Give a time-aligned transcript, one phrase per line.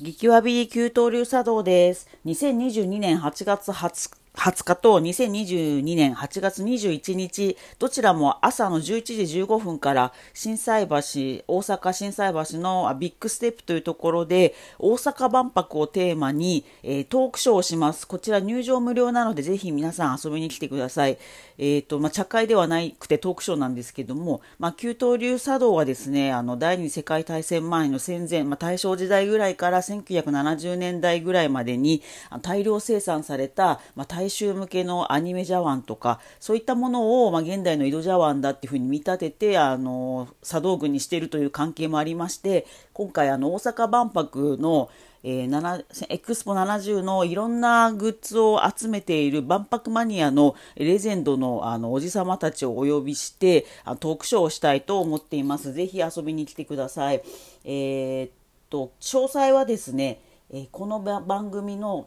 [0.00, 2.08] 激わび給湯流茶道です。
[2.26, 8.82] 2022年8月20 20日と2022年8月21日、どちらも朝の11
[9.26, 18.08] 時15分から震災橋、大阪震災橋のビッグステップというところで、大阪万博をテーマに、えー、トークショーをします。
[18.08, 21.16] こちら入場無料なので、ぜひ皆さん遊びに来てください。
[21.58, 32.02] え、ー、と、まあ、茶会ではなくてトークショーなんですけども、まあ、給湯流茶道はですね、あの、第二次世界大戦前の戦前、まあ、大正時代ぐらいから1970年代ぐらいまでに
[32.42, 44.90] 大量生産された、まあ、大衆向けのアニメ茶碗とかそういったものを、まあ、現代の井戸茶碗だっていうふうに見立ててあの茶道具にしているという関係もありまして今回あの大阪万博の
[45.26, 55.72] えー、エクスポ70のいろんなグッズを集めている万博マニアのレジェンドのあのおじさまたちをお呼びしてあトークショーをしたいと思っています。
[55.72, 57.22] ぜひ遊びに来てください。
[57.64, 58.30] えー、っ
[58.68, 62.06] と詳細はですね、えー、この番組の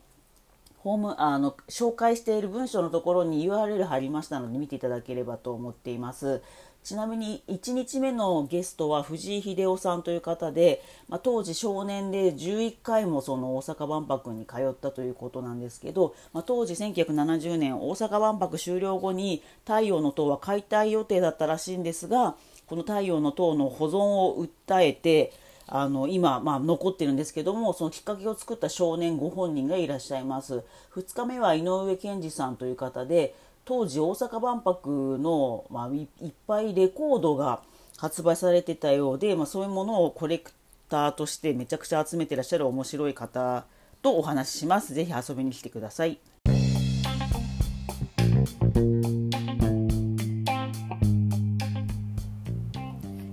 [0.88, 6.42] ホームあの紹介している文章のところに URL 貼りましたので見ていただければと思っています。
[6.88, 25.34] ちなみに1日目のゲストは藤井秀夫さんという方で、まあ、当時少年で11回もその大阪万博に通ったということなんですけど、まあ、当時1970年大阪万博終了後に太陽の塔は解体予定だったらしいんですがこの太陽の塔の保存を訴えて
[25.68, 30.64] あの今、まあ、残ってるんですけどもそのきっかけを作った少年ご本人がいらっしゃいます。
[30.96, 33.36] 2日目は井上健二さんという方で
[33.68, 37.60] 当時大阪万博の、まあ、いっぱいレコードが
[37.98, 40.54] 発売されてたようで、まあ、そういうものをコレク
[40.88, 43.66] ターとしてめちゃくちゃ集めてらっしゃる面白い方
[44.02, 44.94] とお話しします。
[44.94, 46.18] ぜひ遊びに来てください。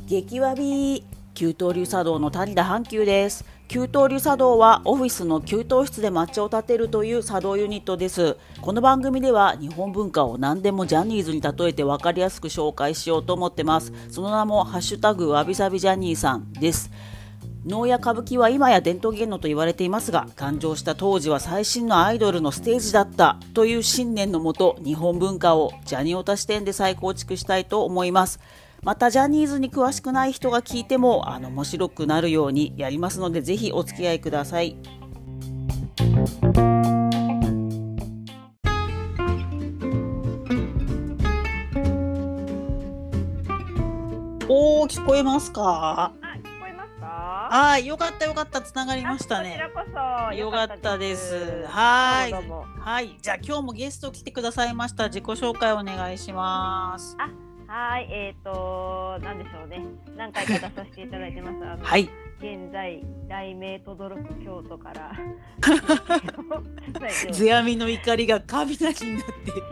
[0.09, 3.45] 激わび給湯流茶道の谷田阪急です。
[3.75, 8.37] 給湯流茶道はオフィスの給湯室で抹茶を立てるという茶道ユニットです。
[8.61, 13.93] この番組では日本文化を何でもジャニーズに例えて分かりやすく紹介しようと思ってます。
[14.11, 16.89] その名もハッシュタグわびさびジャニーさんです。
[17.67, 28.39] 能や歌舞伎は今や伝統芸能と言われていますが誕生した当時は最新のアイドルのステージだったという信念のもと日本文化をジャニオタ視点で再構築したいと思います。
[28.85, 34.77] またジャニーズに詳しくない人が聞いてもあの面白くなるようにやりますのでぜひお付き合いください。
[44.47, 46.13] おお聞こえますか？
[47.01, 49.59] はい、よかったよかったつながりましたね。
[50.37, 51.65] よかったです。
[51.69, 52.33] はい。
[52.81, 55.05] はい、じゃあ今日もゲスト来てくださいました。
[55.05, 57.17] 自己紹介お願いします。
[57.19, 57.31] あ
[57.77, 59.85] はい、えっ、ー、と、なんでしょうね。
[60.17, 61.57] 何回か出させていただいてます。
[61.65, 62.03] あのはい。
[62.39, 65.13] 現在、雷鳴とどろく京都から。
[67.33, 68.95] 世阿弥の怒りが雷になって。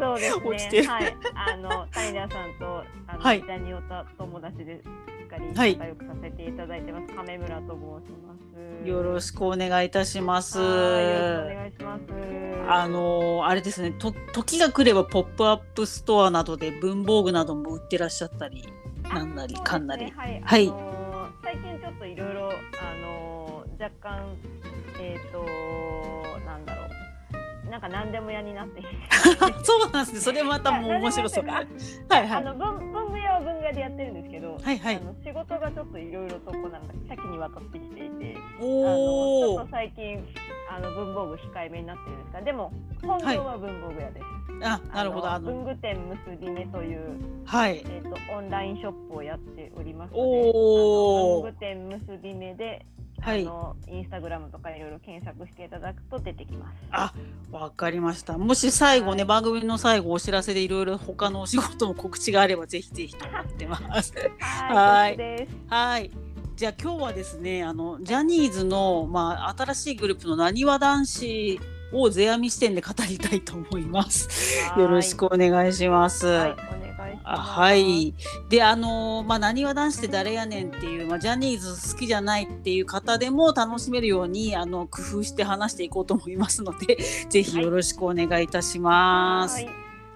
[0.01, 0.83] そうですね。
[0.83, 4.81] はい、あの、谷田さんと、あの、はい、ジャニオタ友達で。
[5.33, 8.32] かり仲良くさせていただいてます、はい、亀村と申します
[8.85, 10.59] よろしくお願いいたします。
[10.59, 12.03] よろしくお願いします。
[12.69, 13.93] あのあれですね。
[13.93, 18.65] と時が来ればポップアップストアなどで文房具なども売ってらっしゃったり
[19.03, 22.53] なんなりかんなり、ね、はい、はい、あのー、最近ちょっといろいろあ
[23.05, 24.37] のー、若干
[25.01, 26.02] えっ、ー、と
[27.73, 28.83] なんか何でも屋になって
[29.65, 30.21] そうなんですね。
[30.21, 31.47] それまたもう面白そう。
[31.47, 31.67] はい
[32.11, 32.31] はい。
[32.31, 34.97] あの文文具屋は文具屋でやってるんですけど、はいはい。
[34.97, 39.57] あの仕事がちょっといろいろとこうなんか多岐にわたってきていて、おお。
[39.57, 40.23] ちょっと最近
[40.71, 42.43] あの文房具控えめになってるんですか。
[42.43, 44.27] でも本業は文房具屋です。
[44.61, 45.31] はい、あ、なるほど。
[45.31, 45.97] あの文具店
[46.27, 47.79] 結び目という、はい。
[47.79, 50.23] えっ、ー、とオンラインショップをやっておりますので、
[50.55, 51.43] おお。
[51.43, 52.85] 文具店結び目で
[53.23, 56.75] はい、あのインスタグラムとかいろいろ検索していただくと出てきます。
[56.91, 57.15] あ、
[57.53, 58.37] わかりました。
[58.37, 64.13] もし最後ね、はい、番組の最後お知らせでいろいろ他のお仕事の告知があればぜひぜひと思ってます。
[64.41, 65.49] はい。
[65.69, 66.11] はい。
[66.57, 71.61] じゃあ今日はですね、あのジャニーズのまあ新しいグループのなにわ男子
[71.93, 74.61] を世阿弥視点で語りたいと思います。
[74.77, 76.27] よろしくお願いします。
[76.27, 76.49] は
[76.79, 76.82] い
[77.25, 78.15] あはい。
[78.49, 86.99] で、あのまあ、なにわ男子って誰やねんっていう、まあ、ジャニーズ好きじゃないっていう方でも楽しめるように、あの、工夫して話していこうと思いますので、
[87.31, 89.57] ぜひよろしくお願いいたします。
[89.57, 89.71] はい。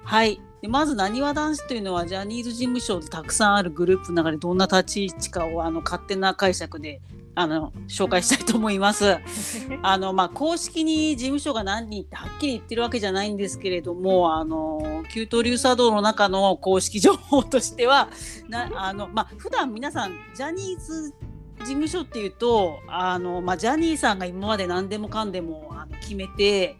[0.05, 7.01] はい、でまず、なにわ男子というのは、ジャニーズ事務所でたくさんあるグループの中でどんな立ち位置かを、あの、勝手な解釈で
[7.39, 9.19] あの紹介したいと思います。
[9.83, 18.09] あのまあ、公式に事務所が何人ってはっきり言ってるわけじゃないんですけれどもあの旧東流茶道の中の公式情報としては
[18.49, 21.13] なあの、まあ普段皆さんジャニーズ
[21.59, 26.77] 務所っていうとあの、まあ、ジャニーさんが今まで何でもかんでもあの決めて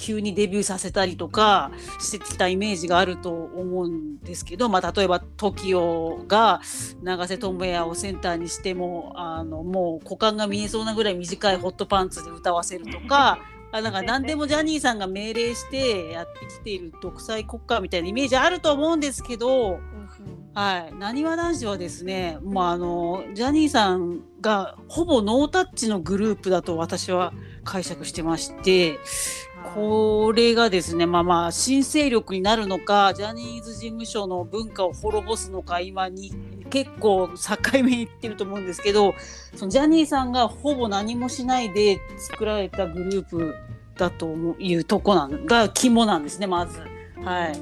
[0.00, 1.70] 急にデビューさせたりとか
[2.00, 6.62] してきたイメージがあると思うんですけど、まあ、例えば TOKIO が
[7.02, 13.38] 永瀬智也をセンターにしてもあのもう股間が見えそうなぐらい短いホットパンツで歌わせるとか。
[13.72, 19.78] あなんか何でもジャニーさんが命令してやってきている独裁国家みたいなイメージあると思うんですけど、
[20.54, 27.32] はいなにわ男子はですね、まあ、あのジャニーさんがほぼノータッチのグループだと私は
[27.62, 28.98] 解釈してまして、
[29.74, 36.32] これがですね、まあまあ、新勢力になるのか、ジャニーズ事務所の文化を滅ぼすのか、今に
[36.70, 39.14] 結構境目にいってると思うんですけど、
[39.54, 43.54] そのジャニーさんがほぼ何もしないで作られたグループ
[43.96, 44.26] だと
[44.58, 46.80] いうとこなんが肝なんですね、まず。
[47.22, 47.52] はい、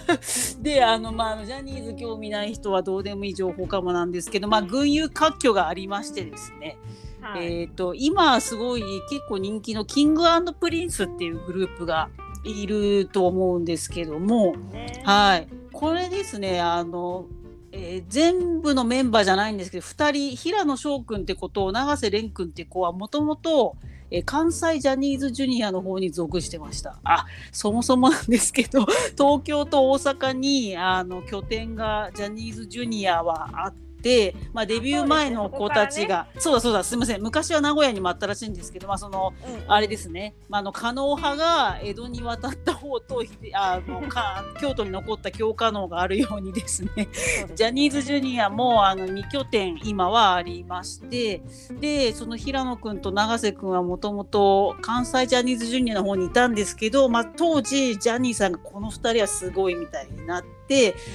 [0.62, 6.78] であの、まあ、ジャニーズ興味ない人はどうでもいい情報かもなんですけど、まあ、群雄割拠がありましてですね、
[7.22, 10.24] はい、えっ、ー、と、今すごい結構人気のキング
[10.58, 12.10] プリンスっていうグループが
[12.44, 15.48] いると思うんですけども、ね、はい。
[15.72, 17.26] これですね、あの、
[17.70, 23.76] えー、全部のメンバーじゃないんですけど、2人、平野翔君ってことを永瀬廉君って子はもともと、
[24.14, 26.98] え関西ジャニーズジュニアの方に属してました。
[27.02, 28.84] あ、そもそもなんですけど、
[29.16, 36.26] 東京と大阪にあの拠点がジャニーズジュニアはあって、、まあ、デビュー前の子たちが。
[36.38, 37.22] そう、ね,、だそうだすみません。
[37.22, 43.22] 昔は名古屋にもあったらしいんですけど、まあその、うん、あれですね、まあ、あの加納派が江戸に渡った方と
[43.54, 47.08] あのか 京都に残った京狩野があるようにですね。
[47.54, 51.42] ジャニーズジュニアもあの2拠点今はありまして。
[51.80, 60.61] でその平野君と永瀬君はもともと関西ジャニーズジュニアの方にいたんですけど、まあ、当時ジャニーさんがこの2人はすごいみたいになって。、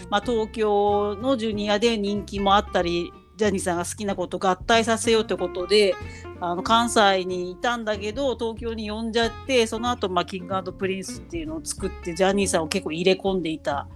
[0.09, 5.95] まあ、東京のジュニアで人気もあったりジャニーさんが好きな子と合体させようということで
[6.42, 13.88] あの関西にいたんだけど東京に呼んじゃってその後、まあキングプリンスっていうのを作ってジャニーさんを結構入れ込んでいた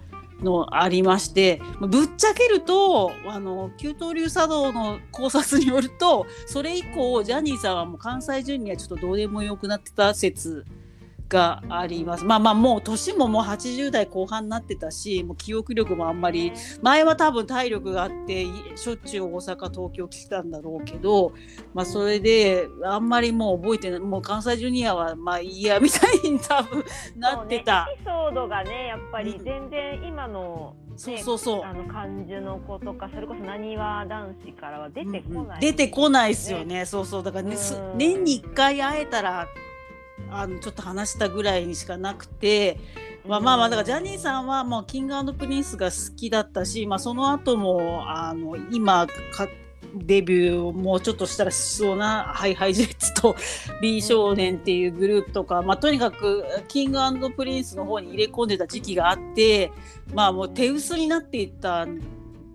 [0.42, 10.64] のありましてぶっちゃけるとあの九刀流茶道の考察によるとそれ以降ジャニーさんはもう関西ジュニアちょっとどうでもよくなってた説
[11.32, 12.24] があります。
[12.24, 16.52] まあまあもう年ももう80代後半になってたしもう記憶力もあんまり
[16.82, 18.44] 前は多分体力があって
[18.76, 21.32] しょっちゅう大阪東京来たんだろうけど、
[21.72, 26.84] まあ、それであんまりもう覚えてないもう関西ジュニアはまあいいやみたいに多分
[27.16, 27.86] なってた。
[27.86, 37.56] ね、エピソードがねやっぱり全然今の、ね、そうそうそうあの感じの子とかそれこそなにわ男子からは出てこない、ねうんうん、出てこないですよねそうそうだから、ね、
[37.96, 39.48] 年に1回会えたら
[40.30, 42.78] あのちょっと話したぐらいにしかなくて。
[43.24, 49.46] まあまあまあだからジャニーさんはもうキングプリンスが好きだったし、まあ、その後もあの今か
[49.94, 53.36] デビューもうちょっとしたらしそうなハイハイジェッツと
[53.80, 59.70] B 少年っていうグループとか、まあ、とにかくキングプリンスの方に入れ込んでた時期があって
[60.14, 62.00] まあもう手薄になっていったん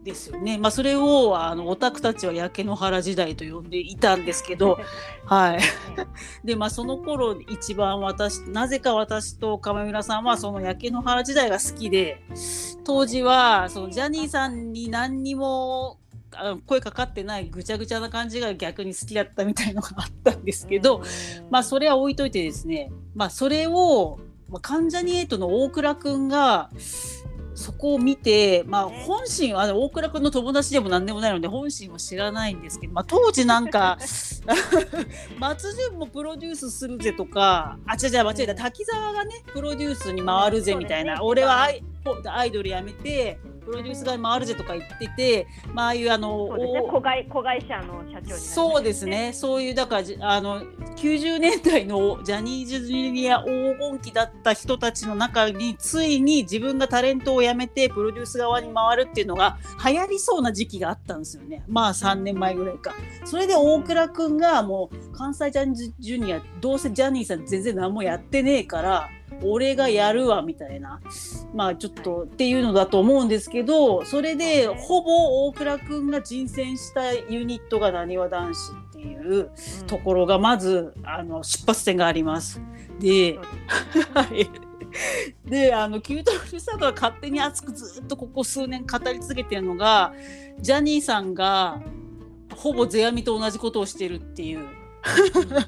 [0.08, 0.58] ですよね。
[0.58, 4.80] まあ、それをあのオタクたちは焼け野原時代と呼んでいたんですけど、
[5.26, 5.60] はい。
[6.44, 12.22] で、まあ、その頃一番私、なぜか私と亀村さんはその焼け野原時代が好きで、
[12.84, 16.00] 当時はそのジャニーさんに何にも
[16.32, 21.04] あの声かかってないぐちゃぐちゃな感じが逆に好きだったみたいのがあったんですけど、
[21.50, 26.70] まあそれは置いといてですね、まあそれを、まあ、関ジャニ∞の大倉くんが
[27.58, 33.98] そこを見て、まあ、本心は大倉君の友達でも何でもないので本心は知らないんですけど、まあ、当時なんか
[35.40, 38.56] 松潤もプロデュースするぜとかあ違う違う間違えた。
[38.56, 50.62] 滝沢がねプロデュースに回るぜみたいな、ね、俺はアイドルやめてプロデュースが回るぜとか言ってて、まあ、ああいうあの、ね、子会子会社の社長、ね、そうですね、そういうだからあの
[50.96, 61.64] 90年代のジャニーズジュニア黄金期だった人たちの中についに自分がタレントを辞めてプロデュース側に回るっていうのが流行りそうな時期があったんですよね。
[61.68, 62.96] まあ3年前ぐらいか。
[63.26, 69.10] それで大倉君がもう関西ジャニーズジュニアどうせジャニーさん全然何もやってねえから。
[69.44, 71.00] 俺がやるわみたいな
[71.54, 79.52] まあちょっとっていうのだと思うんですけどそれでほぼ大倉君が人選したユニットがなにわ男子っていう
[79.86, 82.60] ところがまず、あの出発点があります。
[83.00, 83.38] で、
[85.46, 90.14] であのキュートルサードは勝手に熱くずっとここ数年語り続けてるのが
[90.60, 91.82] ジャニーさんが
[92.56, 94.77] ほぼ世阿弥と同じことをしてるっていう。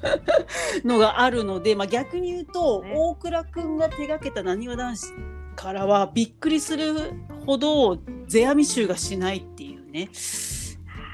[0.84, 5.12] のがあるので、まあ、逆に言うと、ね、大倉君が手がけたなにわ男子
[5.56, 7.12] からはびっくりする
[7.46, 10.08] ほど世阿弥集がしないっていうね。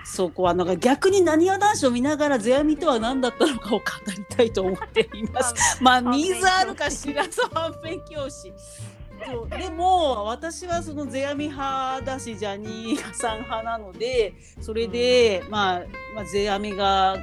[0.04, 3.84] そこはなんか逆になにわ男子を見ながら世阿弥とは何だったのかを語
[4.16, 5.82] りたいと思っています。
[5.82, 8.52] まあニーズあるかしらそう反面教師。
[9.24, 15.80] そうでも私はその世阿弥派だしジャニーさん派なのでそれで、まあ、
[16.14, 17.16] まあ世阿弥が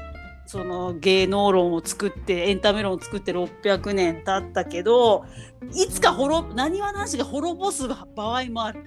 [0.45, 5.25] その芸能論を作ってエンタメ論を作って600年経ったけど
[5.73, 8.83] いつか滅なにわ男子が滅ぼす場合もある。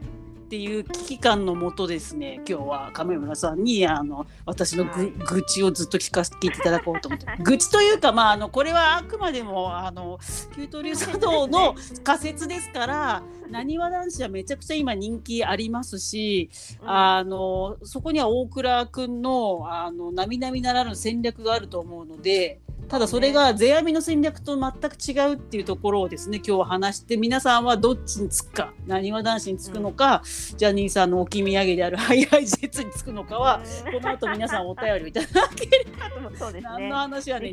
[0.46, 10.20] っていう危機感のもとですね今日は亀村さんにあの私の愚痴をずっと聞かせていただこうと思って 愚痴というか、まあ、あのこれはあくまでもあの
[10.54, 16.50] 旧東流茶道の 仮説ですから なにわ男子はめちゃくちゃ今人気ありますし、
[16.82, 22.60] うん、あのそこには大倉君のあの並々ならぬ戦略があると思うので。
[22.88, 30.22] ただそれが世阿弥の戦略と全く違うっていうところをですね今日は話して皆さんはどっちにつくかなにわ男子につくのか、
[30.52, 33.60] うん、ジャニーさんの置き土産である ハイハイジェッツにつくのかは、
[33.92, 36.52] この後皆さんお便りいただければ と思う。
[36.52, 37.52] ね、何の話はね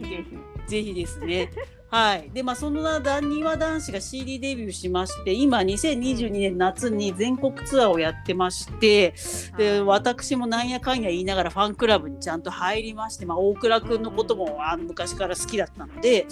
[0.68, 1.50] ぜひですね。
[1.94, 2.32] はい。
[2.34, 9.14] で、まあ、そんなダニワ男子が CD デビューしまして、今、2022年夏に全国ツアーをやってまして、
[9.60, 16.26] で、私もなんやかんや言いながらファンクラブにちゃんと入りまして、まあ、大倉くんのこともあの昔から好きだったので、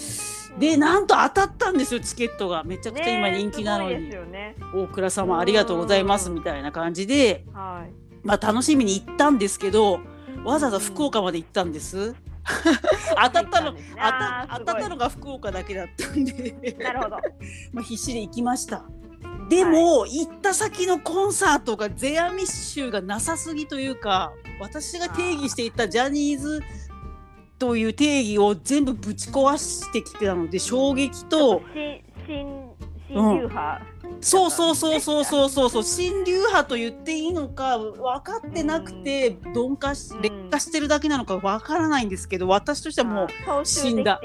[0.57, 2.63] で、なんと当たったんですよ、チケットが。
[2.63, 4.09] めちゃくちゃ今人気なのに。
[4.31, 9.99] ね、大倉様ありがとうございますみたいな感じで、はい、まあ、楽しみに行ったんですけど、
[10.43, 12.15] わざわざ福岡まで行ったんです。
[13.15, 16.75] 当たったの、ね、当た当たったのが福岡だけだったんで。
[16.79, 17.17] なるほど。
[17.71, 18.83] まあ必死で行きました。
[19.49, 26.61] でも、はい、行った先のコンサートがゼアミッシュがなさすぎというか私が定義していたジャニーズ
[27.59, 31.61] という定義を全部ぶち壊してきてたので衝撃と
[32.25, 32.60] 新
[33.13, 35.69] 新流派、うんそうそうそうそうそうそう。
[35.69, 44.21] そう新流派と言っていいのか分かってなくて鈍化し劣化してるだけなのか分からないんですけど私としてはもう死んだ。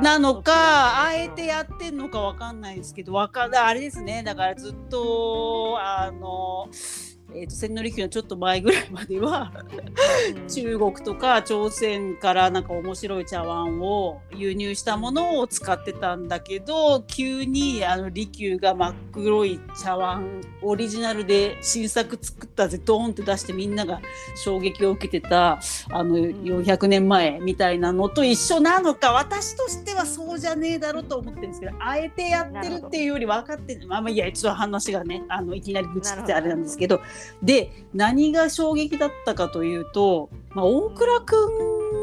[0.00, 1.02] なのか。
[1.02, 4.22] あえてやってんのか分かんないですけど分かあれですね。
[4.22, 6.68] だからずっとあの。
[7.34, 9.52] えーと、千利休のちょっと前ぐらいまでは
[10.48, 24.00] 中国とか朝鮮からなんか面白い茶碗を輸入したものを使ってたんだけど急にあの利休が真っ黒い茶碗オリジナルで新作作ったぜドーンって出してみんなが
[24.42, 37.02] 衝撃を受けてたあの400年前みたいなのと一緒なのか私としてはそうじゃねえだろうと思ってるんですけどあえてやってるっていうより分かってまあまあいやちょっと話がねあのいきなり愚痴ってあれなんですけど。
[37.42, 41.36] で何が衝撃だったかというと、まあ、大倉く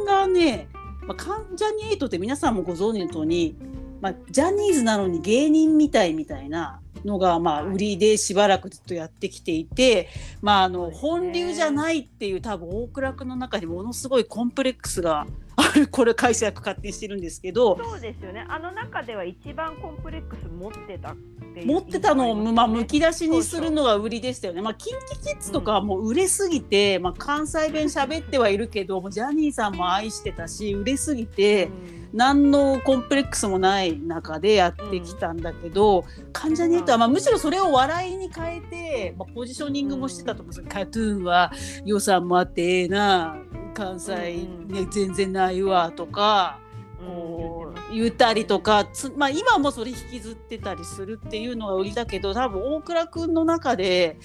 [0.03, 0.67] んがね、
[1.07, 3.55] まあ、関ジャニエイトって皆さんもご存知の通り、
[4.01, 10.09] まあ、ジャニーズなのに芸人みたいみたいなのがまあ売りでしばらくずっとやってきていて、
[10.41, 18.45] まあ、あの本流じゃないっていう多分大倉君の中にものすごいコンプレックスがあるこれ解釈勝手にしてるんですけどそうですよね。
[18.49, 21.15] あの中では一番コンプレックス持ってた
[21.63, 24.61] 持ってたのを、まあ、むき出しにするのが売りでしたよね。
[24.61, 41.53] まあ、キンキキッズとかはもう売れすぎて、うん、まあ、関西弁喋ってはいるけどもジャニーさんも愛してたし売れすぎて、うん、何のコンプレックスもない中でやってきたんだけど、うん、関ジャニエイトは、まあ、むしろそれを笑いに変えて、まあ、ポジショニングもしてたと思うんですけど、カトゥーンは
[41.85, 43.37] 予算もあってええな
[43.75, 46.59] 関西、ね、全然ないわとか。
[47.05, 54.17] こう言ったりとかまあ、今もそれ引きずってたりするっていうのが売りだけど多分大倉君の中で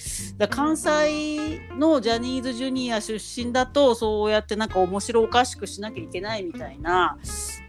[0.49, 7.19] 関西のジャニーズジュニア出身だとそうやってなんか面白おかしくしなきゃいけないみたいな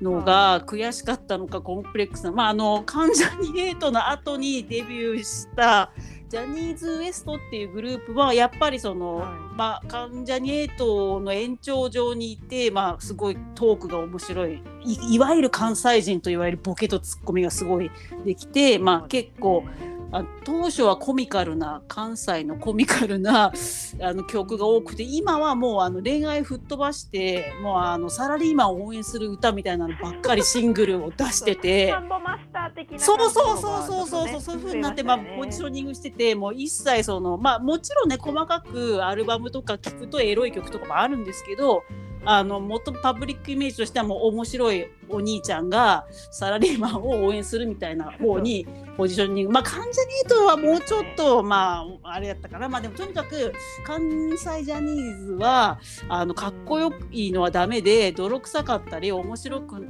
[0.01, 5.91] のが悔しかったのかコンプレックスな、まあ、あの関ジャニエイトの後にデビューした
[6.31, 14.63] ジャニーズ WEST っていうグループはやっぱりその、はい、まあ、関ジャニエイトの延長上にいて、まあ、すごいトークが面白い
[15.11, 17.91] いわゆる関西人といわれるボケとツッコミがすごい
[18.23, 19.65] できて、まあ、結構。
[20.13, 23.51] あ当初はコミカルな関西のコミカルな
[24.01, 31.93] あの曲が多くて今はもうあの恋愛吹っ飛ばしてもうあのサラリーマンを応援する歌みたいなのばっかりシングルを出してて
[32.97, 41.83] そうそうそうそうそうそうそういうふうになって、まあ、ポジショニングしててもう一切そのまあもちろんね細かくアルバムとか聴くとエロい曲とかもあるんですけど
[42.23, 49.53] あの元パブリックイメージとしてはもう面白いお兄ちゃんがサラリーマンを応援するみたいな方に ポジショニング。
[49.53, 52.69] まあ関ジャニートはもうちょっとまああれやったかな。
[52.69, 53.53] まあでもとにかく
[53.85, 59.87] 関西ジャニーズはあのかっこよいのはダメで泥臭かったり面白く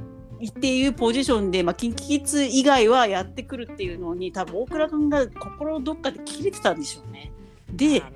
[0.48, 7.30] っていうポジションで、まあ、キンキキッズ以外はやってくるっていうのに多分大倉君が心どっかで切れてたんでしょうね。
[7.72, 8.02] で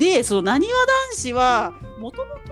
[0.00, 0.72] でそのなにわ
[1.12, 2.50] 男子はもともと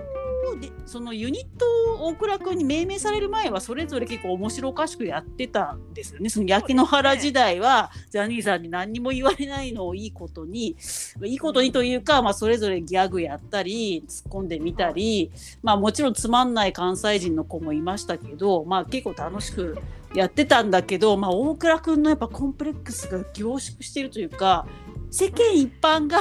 [0.61, 1.67] でそのユニット
[2.03, 6.29] を大倉君に命名される前はそれぞれ結構面白おかしくやってたんですよね。
[6.29, 10.77] その焼け野原時代は、ジャニーさんに何にも言われないのをいいことに
[11.25, 15.31] いいことにというか、まあ、それぞれギャグやったり突っ込んでみたり、
[15.63, 19.79] まあ、もちろんつまんない関西人の子もいましたけど、まあ、結構楽しく
[20.15, 24.67] やってたんだけど、まあ、大倉君のやっぱコンプレックスが凝縮しているというか
[25.11, 26.19] 世間一般が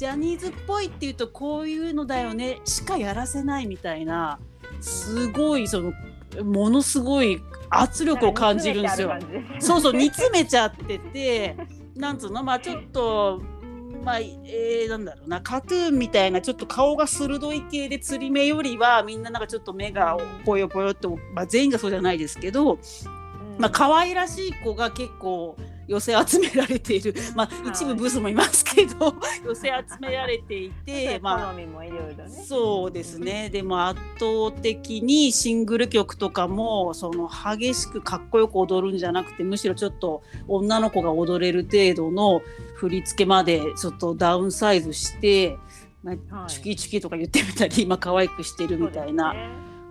[0.00, 4.38] ジャニーズっぽいっていうとこういうのだよねしかやらせないみたいな
[4.80, 5.92] すごいその
[6.42, 9.12] ものすごい圧力を感じるんですよ。
[9.58, 11.54] そうそう煮詰めちゃってて
[11.96, 13.42] なんつうのまあちょっと
[14.02, 20.16] まあ、えー、なんだろうなカトゥーンみたいなちょっと顔が鋭い系で釣り目よりはみんななんかちょっと目が
[20.46, 22.78] ぽよぽよって、まあ、全員がそうじゃないですけど、
[23.58, 25.58] まあ可愛らしい子が結構
[25.90, 29.12] 寄せ集められている、まあ、一部ブスもいますけど。
[29.44, 31.54] 寄せ集められていて、 まあ、
[32.46, 33.50] そうですね。
[33.50, 42.40] でも圧倒的にシングル曲とかもその激しくかっこよく踊るんじゃなくてむしろちょっと女の子が踊れる程度の
[42.74, 45.58] 振り付けまでちょっとダウンサイズして、
[46.04, 49.34] まあ、チュキチュキとか言ってみたり、まあ可愛くしてるみたいな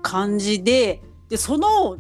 [0.02, 1.02] 感じで。
[1.28, 1.98] でその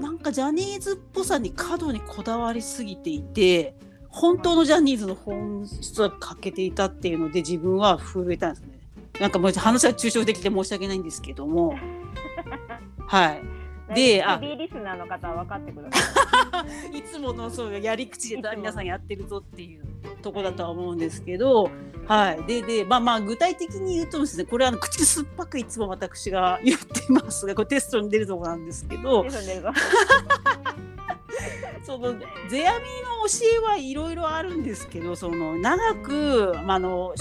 [0.00, 3.74] なんかジャニーズっぽさに過度にこだわりすぎていて
[4.08, 8.78] 本当のジャニーズの本質は欠けていたっていうので自分は震えたんですね。
[9.20, 11.76] なんかもう話は抽象的で申し訳ないんですけども
[13.06, 13.61] はい。
[13.94, 16.98] で、あ、リスナーの方は分かってください。
[16.98, 19.84] いつものそうやり口で皆さんやってるぞっていう
[20.22, 21.70] とこだとは思うんですけど、
[22.06, 22.42] はい。
[22.44, 29.24] で、で、まあまあ具体的に言うとですね、これはあの口酸っぱくいつも私が言ってますが、これテストに出るとこなんですけど。
[31.84, 32.14] その
[32.48, 37.14] 世阿弥の教えはいろいろあるんですけどその長く、まあの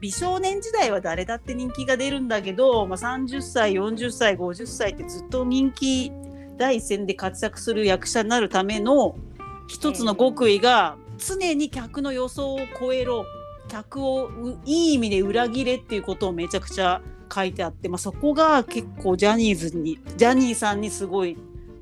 [0.00, 6.12] 美少年時代は誰だって人気が出るんだけど、まあ、30歳40歳50歳ってずっと人気
[6.56, 9.16] 第一線で活躍する役者になるための
[9.68, 13.24] 一つの極意が常に客の予想を超えろ。
[13.68, 14.30] 客を
[14.64, 17.02] いい意味で裏切れっていうことをめちゃくちゃ
[17.32, 21.36] 書いてあって、まあ、そこが結構ジャニーズにジャニーさんにすごい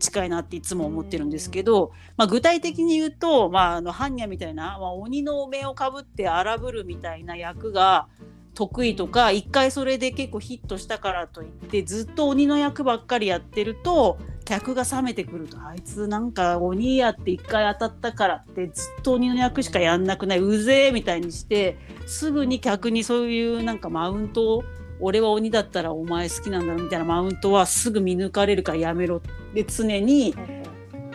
[0.06, 8.08] 近いなっていつも思ってるんですけど、まあ、具体的に言うと、まあ、あの般若みたいな、まあ、鬼の目をかぶって荒ぶるみたいな役が
[8.54, 15.58] 得意とか一回それで結構ヒットしたからといってずっと鬼の役ばっかりやってると客が冷めてくると。
[15.60, 24.64] あいつなんか鬼やって一回当たったからってずっと鬼の役しかやんなくないうぜえみたいにしてすぐに客にそういうなんかマウントを
[25.00, 29.20] 俺は鬼だったらお前好きなんだろみたいなマウントはすぐ見抜かれるからやめろ
[29.54, 30.34] で常に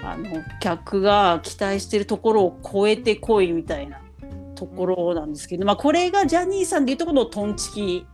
[0.03, 4.01] あの客が期待してるところを超えてこいみたいな
[4.55, 8.07] ところなんですけど、まあ、これがジャニーさんでいうところのトンチキ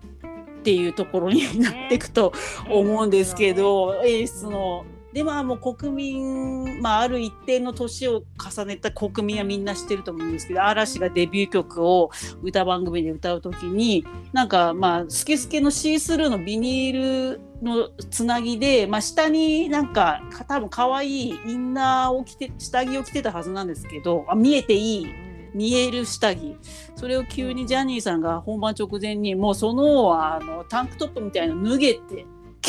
[0.59, 2.33] っていうところになっていくと
[2.69, 4.85] 思うんですけど、演出の。
[5.17, 12.11] でまあもう国民、まあ、ある一定の年を重ねた国民はみんな知ってると思うんですけど嵐がデビュー曲を
[12.43, 25.07] 歌番組で歌う時になんかまあスケスケのシースルーのビニールのつなぎで、まあ、下になんか多分可愛いインナーを着て下着を着てたはずなんですけどあ見えていい。
[25.55, 26.55] 見える下着。
[26.95, 32.27] それを急にジャニーさんが本番直前にもうそのあのタンクトップみたいなの脱げて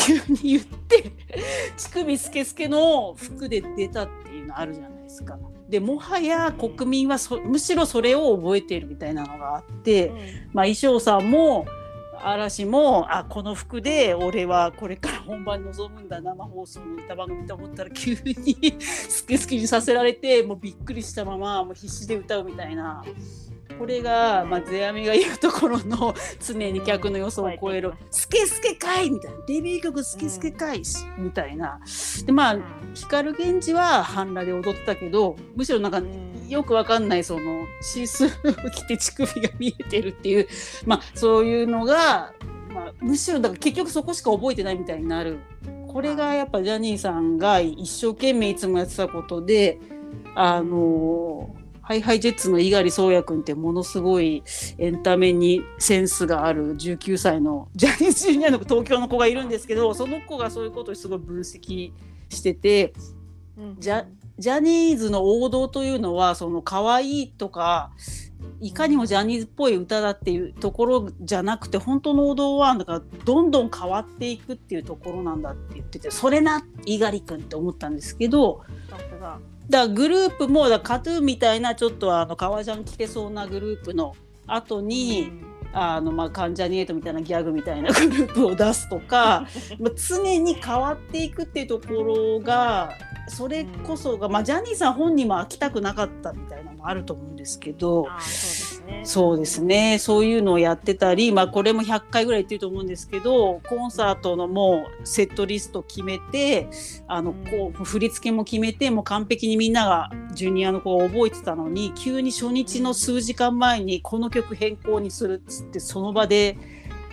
[0.09, 1.11] 急に言って
[1.77, 5.37] 乳首スケスケの服で出たっていうのあるじゃないですか。
[5.69, 10.17] でもはや国民はむしろそれを覚えているみたいなのがあって、うん、
[10.51, 11.67] まあ衣装さんも
[12.23, 23.03] 嵐もあこの服で俺はこれから本番に臨むんだ生放送の歌番組と思ったら急にスケスケにさせられてもうびっくりしたままもう必死で歌うみたいな。
[23.77, 26.13] これが、まあ、世阿弥が言うところの
[26.45, 30.81] 常に客の予想を超える「スケスケかい!」みたいな「デビュー曲スケスケかい!」
[31.17, 31.79] みたいな
[32.25, 32.57] でまあ
[32.93, 36.01] 光源氏は半裸で踊ってたけどむしろなんか
[36.49, 40.47] よくわかんないそのシースルーを着て乳首が見えてるっていう
[40.85, 42.33] まあそういうのが、
[42.73, 45.39] まあ、むしろだから結局そこしか覚えてないみたいになる。
[45.87, 49.79] これがやっぱジャニーさんが一生懸命いつもやってたことで
[50.35, 54.43] あのハイハイジェッツの猪狩宗也君ってものすごい
[54.77, 61.91] エンタメにセンスがある19歳のジャニーズジュニアの東京の子がいるんですけどその子がそういうことをすごい分析
[62.29, 62.93] してて、
[63.57, 64.05] うん、ジャ
[64.39, 67.91] ジャニーズの王道というのはその可愛いとか
[68.61, 78.63] いかにもジャニーズっぽい歌だっていうところじゃなくて本当の王道はなんかどんどん変わっていくっていうところなんだって言っててそれな猪狩君って思ったんですけど。
[79.69, 84.15] だグループもだカトゥーンみたいなちょっとあの革ジャン着てそうなグループの
[84.47, 85.31] 後に、
[85.73, 89.47] あのまあ関ジャニエイトみたいなギャグみたいなグループを出すとか
[89.79, 92.91] まあ常に変わっていくっていうところが
[93.27, 98.07] それこそが、まあ、ジャニーさん本人も飽きたくなかったみたいなのもあると思うんですけど
[99.03, 99.97] そうですね。
[99.99, 106.67] そういうのをやってたり、まあ、これも100回ぐらい言ってると思うんですけどコンサートのもうセットリスト決めて
[107.07, 116.57] あのこう振り付けも決めてもう完璧にみんながジュニアの子を覚えてたのに急に初日の数時間前にこの曲変更にするっつってその場で。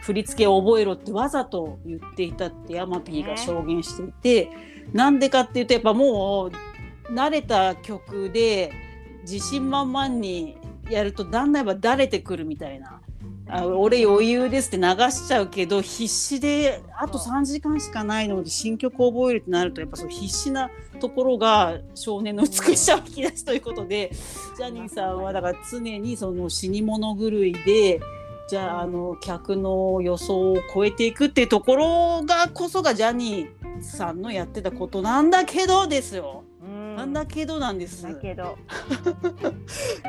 [0.07, 4.51] 振り付けを覚えろってわざと言っていたってヤマピーが証言していて、
[4.93, 6.53] なんでかっていうとやっぱも
[7.09, 8.73] う慣れた曲で
[9.23, 13.01] 自信満々にやるとだんだんやっぱだれてくるみたいな。
[13.49, 24.11] あ俺余裕ですって流しちゃうけど必死であと3時間しかないので新曲を覚えるってなるとやっぱそう必死なところが少年の美しさを引き出すということで
[24.57, 28.01] ジャニーさんはだから常にその死に物狂いで
[28.49, 36.45] じゃああの客の予想を超えていくっていうところがこそがジャニーさんのやってたことなんだけどですよ。
[36.97, 38.03] なんだけどなんです。
[38.03, 38.57] だけど。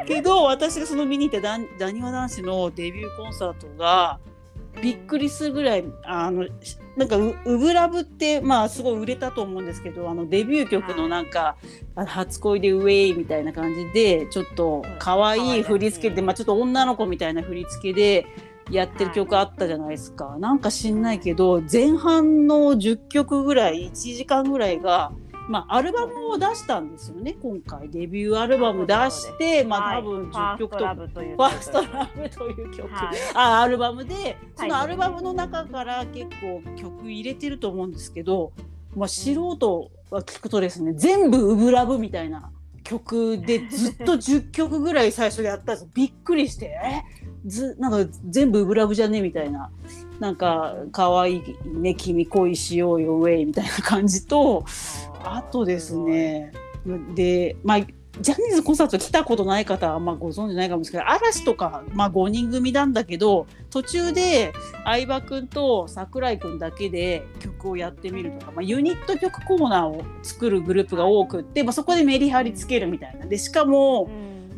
[0.07, 4.19] けど私がその見に行ったダニワ男子のデビューコンサートが
[4.81, 6.47] びっくりするぐらいあの
[6.97, 11.55] なんかウブラブってまあすごい売れたと思うんですけどあのデビュー曲のなんか
[11.95, 18.25] 「初恋でウェイ」みたいな感じでちょっと可愛い振り付けで、まあ、ちょっと女の子みたいな振り付けで
[18.71, 20.37] やってる曲あったじゃないですか。
[20.39, 25.11] なんか知んないけど前半の10曲ぐらい1時間ぐらいが。
[25.47, 27.89] まあ、アルバムを出したんですよね今回。
[27.89, 34.37] デビューアルバム出してまあ多分10曲と「ファーストラブ」という曲、はい、あアルバムで。
[34.55, 38.51] そのアルバムの中から結構曲入れてると思うんですけど、
[38.95, 42.51] まあ、素人は聞くとですね全部「ウブラブ」みたいな
[42.83, 45.87] 曲でずっと10曲ぐらい最初やったんです。
[45.95, 47.03] びっくりしてえ？
[47.45, 49.21] ずなんか全部「ウブラブ」じゃね？
[49.21, 49.69] みたいな。
[50.19, 54.65] なんか可愛いね君恋しようよウェイみたいな感じと
[55.35, 56.51] あとですね。
[57.15, 57.79] でまあ
[58.21, 61.07] ジャニーズコンサート来たことない方はまご存知ないかもしれない。
[61.17, 73.25] 嵐とか、まあ、5人組なんだけど途中で相葉君と櫻井君だけで曲をやってみるとか、まあ、ユニット曲コーナーを作るグループが多くって、まあ、そこでメリハリつけるみたいな。
[73.27, 74.09] でしかも、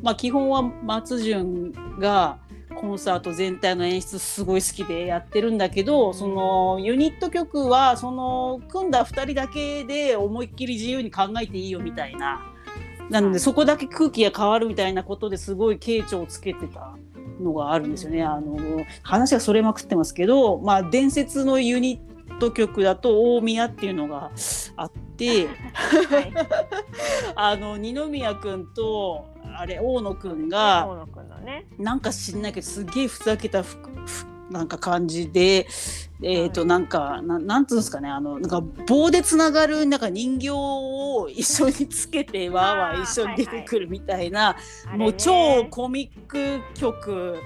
[0.02, 2.38] まあ、基本は松潤が
[2.80, 12.42] コンサート全体の演出すごい好きでやってるんだけど、そのユニット曲はその組んだ2人だけで思いっきり自由に考えていいよみたいな。
[13.10, 16.96] なのでそこだけ空気が変わるみたいなことですごい傾聴をつけてた
[17.42, 18.24] のがあるんですよね。
[18.24, 18.58] あの
[19.04, 22.09] 話がそれまくってますけど、まあ、伝説のユニッ
[22.40, 24.32] ト曲だと大宮っていうのが
[24.76, 26.34] あって、はい、
[27.36, 33.80] あの二宮君とあれ大野くんが大野くんの、ね、なんか知んないけどすげえふざけたふふ
[34.52, 35.68] なんか感じで
[36.22, 47.38] えっ、ー、と、なんかななんつうんですかねあのなんか棒でつながるなんか人形を一緒につけてわーわー一緒に出てくるみたいな、はいはい、もう超コミック曲。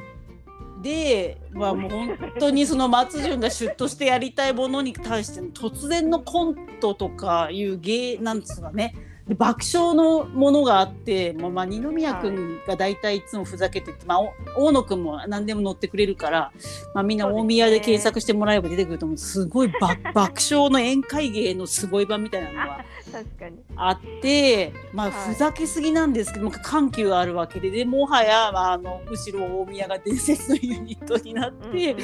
[0.84, 8.93] で、まあ、もう本当にその松潤がシュッとしてやりたいものに対して突然のコントとかいう芸なんですかね。
[9.38, 14.19] 爆笑のものがあって、まあ、まあ二宮君が大体いつもふざけてて、まあ、
[14.55, 16.51] 大野君も何でも乗ってくれるから、
[16.93, 19.17] まあ、みんな大宮で検索してもらえば出てくると思う。
[19.17, 22.85] すごい 爆笑の宴会芸のすごい版みたいなのが
[23.75, 31.95] あってまあふざけすぎなんですけど、緩急があるわけででもはや、まあ、あのむしろ大宮が伝説のユニットになって、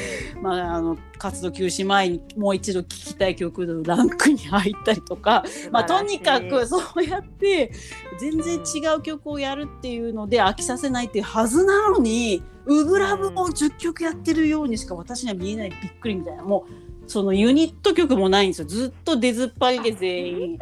[0.42, 7.72] まあ、あの活動休止前にもう一度聴きたい曲のランクに入ったりとか、まあ、とにかくそうやって
[8.20, 16.44] 全然違う曲をやるっていうので飽きさせないっていうはずなのに初心LOVE を10曲やってるようにしか私には見えないびっくりみたいな。
[16.44, 18.68] もうそのユニット曲もないんですよ。
[18.68, 20.60] ずっと出ずっぱりで全員。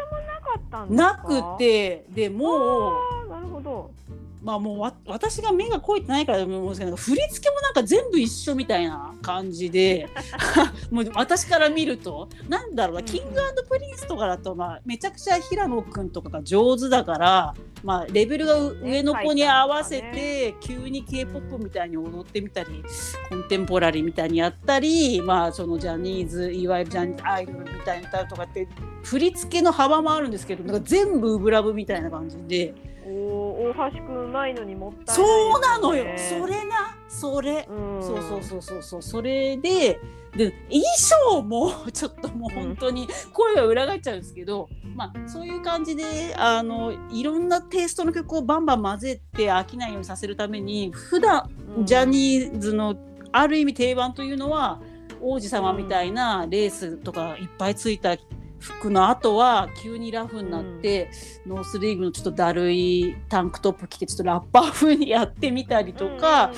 [0.90, 2.94] なくてでも
[3.26, 3.92] うなるほど
[4.42, 10.08] まあもう私が目が肥えてないから思うんですけど振り付けもなんか全部一緒みたいな感じで
[10.92, 22.84] もう私から見るとなんだろうな、うん、キングプリンスとかだと、まあ、めちゃくちゃ平野君とかが上手だから、まあ、レベルが上の子に合わせて、急に k p o p みたいに踊ってみたり、
[23.30, 28.68] コンテンポラリーみたいにやったり、まあ、そのジャニーズいわゆるジャニーズアイドルみたいに歌うとかって
[29.04, 32.74] 振り付けの幅もあるんですけどなんか全部ブラブみたいな感じで。
[33.08, 36.06] お大橋くんないのにもったいない、ね、そうなのよ。
[36.18, 36.98] それな。
[37.08, 38.84] それ、うん、そうそうそうそう。
[38.84, 40.00] そうそれで
[40.36, 40.84] で衣
[41.32, 52.96] 装も ちょっともう本当に声が裏返っちゃうんですけど、うん、まあそういう感じであのいろんなテイストの曲をバンバン混ぜて飽きないようにさせるために普段、うん、ジャニーズの
[53.32, 54.80] ある意味定番というのは
[55.22, 58.16] 王子様みたいなレースとかいっぱいついた
[58.60, 61.10] 服の後は急にラフになって、
[61.46, 66.52] うん、ノースリーブのちょっとだるいタンクトップ着てちょっとラッパー風にやってみたりとか、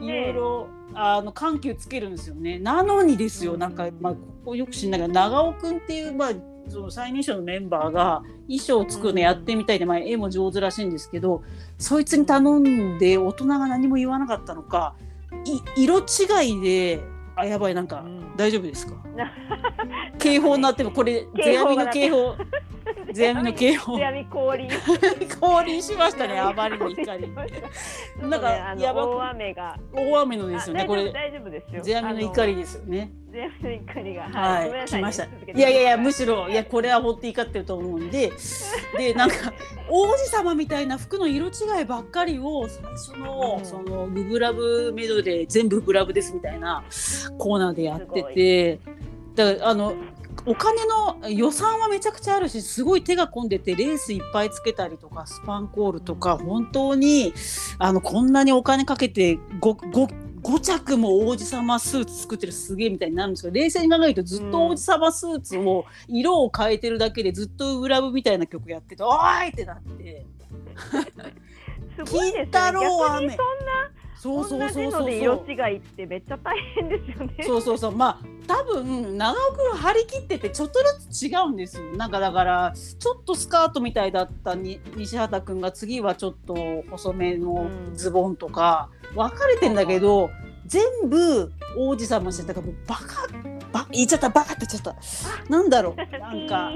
[0.00, 2.58] いろいろあの緩急つけるんですよね。
[2.58, 6.32] なのにですよ、なんか、まあ、ここよく知んないけど長尾君っていう、まあ、
[6.68, 11.42] その最年少のメンバーが衣装を作るのやってみたいで、まあ、絵も上手らしいんですけど
[11.78, 14.94] そいつに頼んで大人が何も言わなかったのか
[15.76, 17.00] 色違いで
[17.34, 18.04] あやばいなんか、
[18.36, 18.94] 大丈夫ですか？
[20.18, 22.34] 警報になってもこれ世阿弥の警報。
[23.14, 23.98] 世阿弥の警報。
[23.98, 24.68] 世阿弥降臨。
[25.40, 27.28] 降臨しましたねあまりの怒り。
[28.28, 29.76] なんかやば大雨が。
[29.94, 31.10] 大雨のですよねこれ。
[31.12, 31.82] 大丈夫ですよ。
[31.84, 35.24] 世阿弥の怒りですよね世阿弥の怒りがはい、来ました。
[35.24, 35.28] い。
[35.54, 38.32] やいやいやむしろいやこれは放って怒ってると思うんで。
[38.98, 39.52] でなんか
[39.88, 46.84] 王子様みたいな服の色違いばっかりを最初の、うん、そのブブラブメドレー全部ブラブですみたいな
[47.38, 48.80] コーナーでやってて。
[49.34, 49.94] だからあの
[50.46, 57.32] お金の予算はめちゃくちゃあるしすごい手が込んでてレースいっぱいつけたりとかスパンコールとか本当に
[57.78, 70.26] あのこんなにお金かけて 5, 5, 5着も王子様スーツ作ってるすげえみたいになるんですけど冷静に考えるとずっと王子様スーツを色を変えてるだけでずっとウラブみたいな曲やってて「おーい!」ってなって。
[72.04, 72.50] すごいですね。
[72.52, 73.30] 逆にそんな
[74.16, 77.34] そうそうそうそう色違いってめっちゃ大変ですよね。
[77.44, 81.84] そうそうそうまあ多分長尾君張り切っててちょっとずつ違うんですよ。
[81.96, 86.54] なんかだからちょっとスカートみたいだったに西畑君が次はちょっと
[86.90, 90.30] 細めのズボンとか分かれてんだけど、うん、
[90.66, 93.61] 全部王子様してたからもうバカバ
[93.92, 94.96] 言っちゃったバカって言っちゃった。
[95.48, 96.72] なんだろうなんか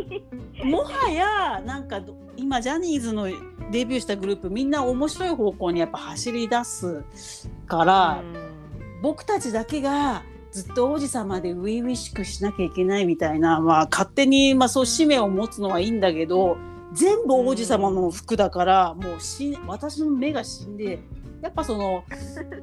[0.65, 2.01] もはやなんか
[2.37, 3.27] 今ジャニーズの
[3.71, 7.05] デビューしたグループみんな面白い方向にやっぱ走り出す
[7.67, 8.23] から、
[9.03, 16.57] 僕たちだけがずっと王子様で初々しくしなきゃいけないみたいな、まあ、勝手に、まあ、そう使命を持つのはいいんだけど
[16.95, 21.01] 全部王子様の服だから、もうし私の目が死んで
[21.43, 22.05] やっぱその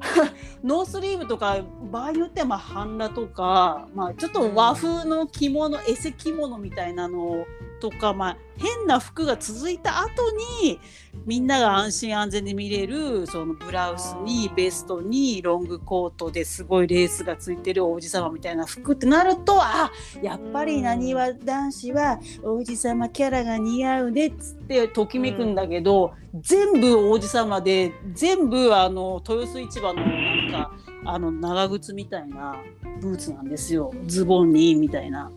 [0.62, 1.58] ノースリーブとか
[1.90, 7.46] 場合によってはまあ半裸とか、まあ、ちょっと和風の着物エセ着物みたいなの
[7.84, 10.30] とか、まあ、変な服が続いた後
[10.62, 10.80] に
[11.26, 19.92] みんなが安心安全で見れるそのブラウスにベストにロングコートですごいレースがついてる王子様みたいな服ってなるとあ
[20.22, 30.72] やっぱりなにわ男子は王子様キャラが似合うねっつってときめくんだけど、全部王子様で全部あの豊洲市場のなんか
[31.04, 32.56] あの長靴みたいな
[33.02, 33.92] ブーツなんですよ。
[34.06, 35.30] ズボンにみたいな。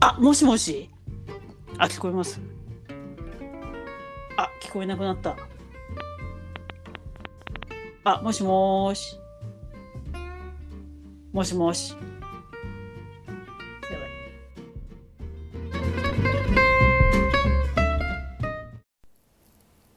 [0.00, 0.90] あもしもし？
[1.78, 2.40] あ、聞こえます。
[4.36, 5.36] あ、聞こえなくなった。
[8.02, 9.16] あ、もしもし。
[11.32, 11.94] もしもし。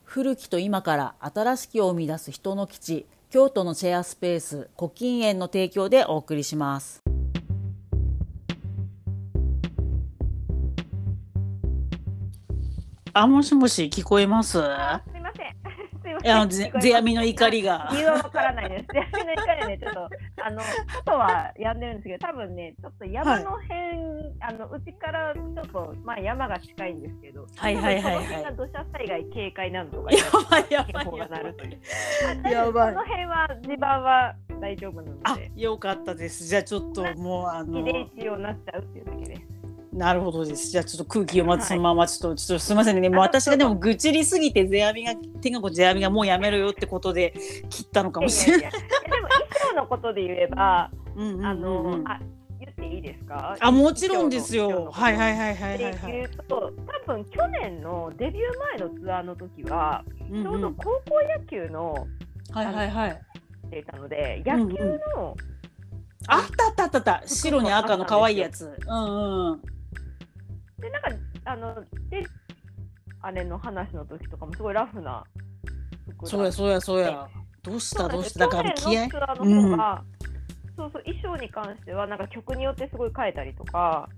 [0.03, 7.00] 古きと今から新しきを生み出す人の基地京都のシェアスペース古今園の提供でお送りします。
[13.13, 14.53] あ、もしもし、 聞こえます？
[14.53, 14.57] す
[15.13, 15.51] みません。
[16.01, 16.49] すみません。
[16.49, 17.89] ぜ、ぜやみの怒りが。
[17.91, 18.87] 理由はわからないです。
[18.93, 20.09] ぜやみの怒りはね、ちょっと、
[20.43, 20.61] あの、
[21.05, 27.45] 外はやんでるんですけど、多分ね、ちょっと山の辺、はい、あの、うちからちょっと、まあ、山が近いんですけど。
[27.55, 28.21] はいはいはい、は
[28.51, 28.55] い。
[28.55, 30.11] 土砂災害警戒なんとか。
[30.11, 30.17] や
[30.49, 31.19] ばいやばい。
[31.19, 32.49] が鳴るという。
[32.49, 32.93] やばい。
[32.93, 35.21] この辺は、地盤は大丈夫なので。
[35.23, 36.45] あ、よかったです。
[36.45, 37.79] じゃあ、ちょっと、もう、あの。
[37.79, 39.50] 遺伝子をなっちゃうっていうだけで。
[39.93, 40.71] なるほどです。
[40.71, 43.09] じゃあちょっと空気読まずそのままちょっと、ちょっとすみませんね。
[43.09, 47.33] もう私がでも愚痴りすぎてゼアミが天が子ゼアミがもうやめろよってことで
[47.69, 48.61] 切ったのかもしれない。
[48.61, 52.19] いやいやいやでも衣装のことで言えば、うんうんうんうん、あのあ
[52.59, 53.57] 言っていいですか？
[53.59, 54.89] あもちろんですよ。
[54.93, 56.11] はいはいはいはいはい、はい。
[56.11, 56.71] 言うと
[57.07, 61.01] 多分去年のデビュー前のツアーの時は、うんうん、ちょうど高校
[61.37, 62.07] 野球の
[62.51, 63.21] はいはいはい。
[63.69, 64.99] ていたので野球の、うんうん、
[66.27, 68.71] あったあったあったあった白に赤の可愛いやつ。
[68.87, 69.61] うんうん。
[70.81, 71.09] でなんか
[71.45, 71.75] あの
[72.09, 72.25] で
[73.21, 75.23] あれの話の時とかもすごいラフな
[76.23, 77.27] そうやそうやそうや。
[77.63, 78.09] どうした？
[78.09, 84.09] どうしただから気合い、うん、そうそう衣装に関してはなんか曲によってすごい変えたりとか。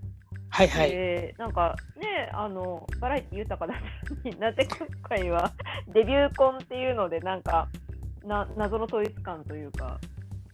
[0.50, 5.52] はいはい、えー、なんかねあのバラエティ豊かだったのになぜ今回は
[5.92, 7.68] デビューコンっていうのでなんか
[8.24, 10.00] な謎の統一感というか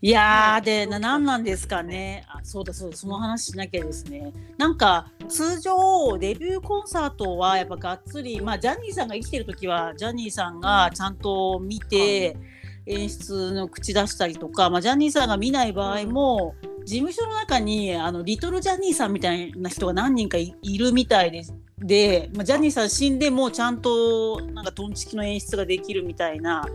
[0.02, 2.26] いやーでな何なんですかね。
[2.30, 4.32] あそうだそうだその話しなきゃですね。
[4.58, 12.38] なんか通常デビューコンサートはやっぱがっつりまあジャニーさんが生きてる時はジャニーさんがちゃんと見て
[12.86, 21.44] 演出の口出したりとか、まあ、ジャニーさんが見ない場合も、事務所の中にあのリトルジャニーさんみたいな人が何人かいるみたいで
[21.78, 26.66] で、まあ、ジャニーさん死んでもちゃんとなんかトンチキの演出ができるみたいな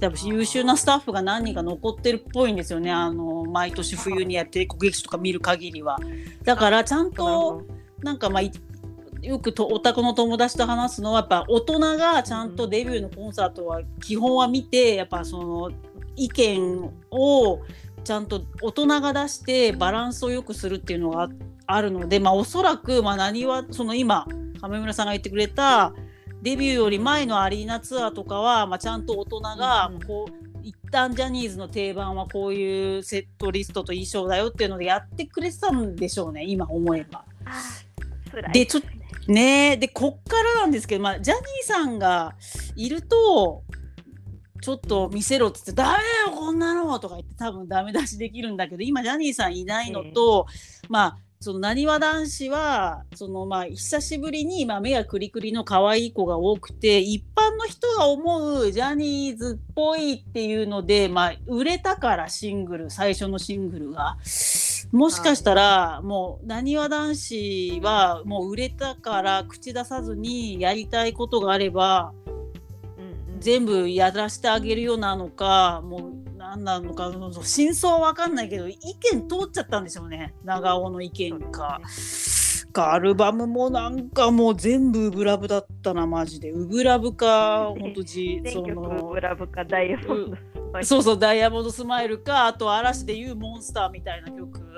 [0.00, 2.90] 多分優秀なスタッフが何人か残ってるっぽいんですよね。
[2.90, 5.98] あの毎年冬にやって国劇とか見る限りは。
[6.44, 7.62] だからちゃんと
[8.02, 8.42] なんかまあ
[9.22, 15.70] よくとお宅の友達と話すのはやっぱ大人がちゃんとデビューのコンサートは基本は見てやっぱその
[16.14, 17.60] 意見を
[18.04, 21.28] ちゃんと大人が出してバランスを良くするっていうのが
[21.66, 24.26] あるので、まあ、おそらく、まあ、何はその今
[24.60, 25.92] 亀村さんが言ってくれた
[26.48, 37.26] デビューより前のアリーナツアーとかは、まあ、ちゃんと大人がこう、うん、一旦ジャニーズの定番はこういうセットリストと衣装だよっていうのでやってくれてたんでしょうね今思えば。
[38.54, 38.88] でちょっと
[39.30, 42.34] ねでこっからなんですけど、まあ、ジャニーさんが
[42.76, 43.62] いると
[44.62, 64.16] ちょっと見せろっつって「ダメだよこんなの!」とか言って多分ダメ出しできるんだけど今ジャニーさんいないのと、えー、まあそのなにわ男子はそのまあ久しぶりにまあ目がクリクリの可愛い子が多くて一般の人が思うジャニーズっぽいっていうのでまあ売れたからシングル最初のシングルが。
[64.90, 72.14] もしかしたらもうなにわ男子はもう売れたから口出さずにやりたいことがあれば
[73.40, 78.78] 全部やらせてあげるようなのかもう何なのか真相は分かんないけど意
[79.12, 80.34] 見通っちゃったんでしょうね。
[80.44, 81.80] 長尾の意見か。
[82.74, 86.50] アルバムもなんかもう全部ウブラブだったなマジで。
[86.50, 90.36] ウブラブか 本当じそのウブラブかダイヤモンド
[90.82, 94.68] そうそうダイヤモンドスマイルかあと嵐でいうモンスターみたいな曲。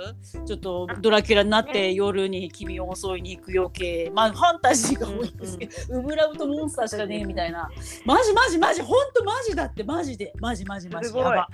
[0.46, 7.70] ちょっとドラキュラになって夜に君を襲いに行くよ系まあファンタジーが多いんですけど、ウブラブとモンスターしかねえみたいな。
[8.06, 10.32] マジマジマジほんとマジだってマジで。
[10.40, 11.14] マジマジマジ。
[11.14, 11.48] やば。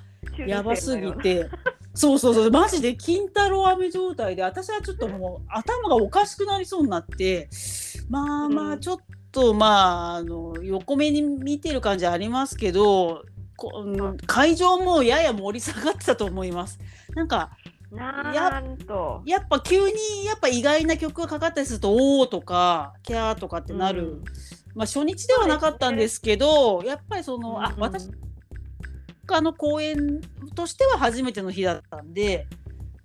[0.46, 1.49] やばすぎて。
[1.94, 7.49] そうそうそうマジで金太郎飴状態で私はちょっともう頭がおかしくなりそうになって。
[8.09, 8.99] まあまあちょっ
[9.33, 13.25] と、まああの横目に見てる感じありますけど
[14.26, 16.78] 会場もやや盛り下がってたと思います。
[17.14, 17.56] なんか
[18.34, 18.62] や
[19.24, 24.24] やっぱ急にやっぱ意外な曲がかかったりすると「おお」とか「キャー」とかってなる、うん、
[24.74, 28.10] まあ初日ではなかったんですけど、ね、やっぱりその、うん、あ私
[29.26, 30.20] 他の公演
[30.54, 32.46] としては初めての日だったんで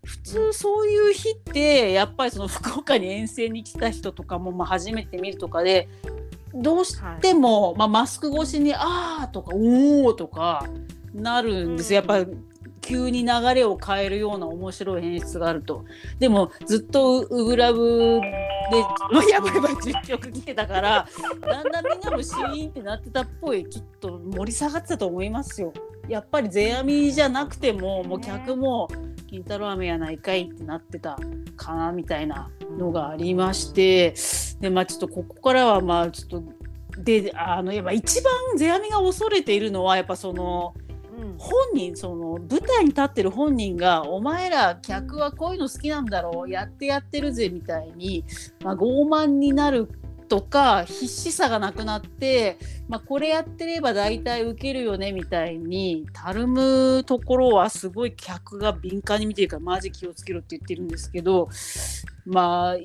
[0.03, 5.87] 普通そういう日ってやっぱりその福岡に遠征に来た人とかもまあ初めて見るとかで
[6.53, 10.65] どうしても、はい、まあ、マスク越しに「あー」とか「おー」とか
[11.13, 12.27] なるんですよ、やっぱり
[12.81, 15.85] 急に流れを変えるような面白い演出があると。
[16.19, 21.07] でもずっとウブラブで、まあ、やばいやばい10曲来てたから
[21.41, 25.73] だんだんみんなもシーンってなってたっぽいきっと盛り下がってたと思いますよ。
[26.07, 28.89] やっぱり世阿弥じゃなくてももう客も
[29.29, 31.17] 「金太郎飴やないかい」ってなってた
[31.55, 34.13] かなみたいなのがありまして
[34.59, 36.43] でまあちょっとここからはまあちょっと
[36.97, 40.73] であのやっぱ一番世阿弥が恐れているのはやっぱその。
[41.37, 48.23] 本人その舞台に立ってる本人が「お前ら客はこういうの好きなんだろうやってやってるぜ」みたいに、
[48.63, 49.89] まあ、傲慢になる
[50.31, 52.57] とか必死さがなくなって、
[52.87, 61.49] まあ、これやってれば大体受けるよねみたいにたるむところはすごい客が敏感に見てるからマジ気をつけろって言ってるんですけど
[62.25, 62.77] まあ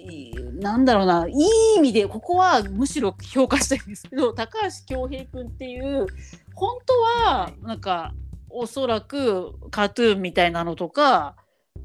[0.60, 1.36] なんだろうないい
[1.76, 6.08] 意味でここはむしろ評価したいんですけど高橋恭平君っていう
[6.52, 8.12] 本当はなんか
[8.58, 11.36] おそらくカトゥーンみたいなのとか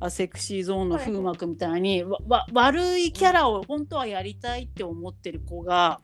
[0.10, 6.00] セクシーゾーンの風磨君みたいに、はい、悪いキャラを本当はやりたいって思ってる子が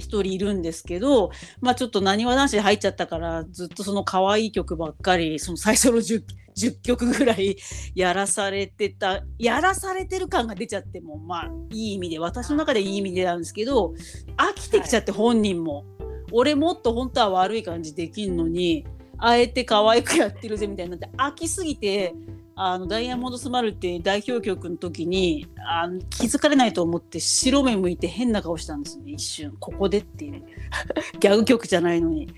[0.00, 1.30] 1人いるんですけど、
[1.60, 6.24] まあ、ちょっとなにわ男子入っちゃったからずっとその可愛い曲ばっかりその最初の 10,
[6.58, 7.56] 10曲ぐらい
[7.94, 13.94] やらされてたやらされてる感が出ちゃってもまあいい意味で私の中でいい意味でなんですけど
[14.36, 15.84] 飽きてきちゃって本人も、はい、
[16.32, 18.84] 俺もっと本当は悪い感じできんのに
[19.18, 22.14] あえて可愛くやってるぜみたいになって飽きすぎて
[22.56, 29.56] あのダイヤモンドスマルって代表曲の時にあの気づかれないと思って白目向いて変な顔したんですね一瞬。
[29.58, 30.42] ここでっていう。
[31.18, 32.28] ギャグ曲じゃないのに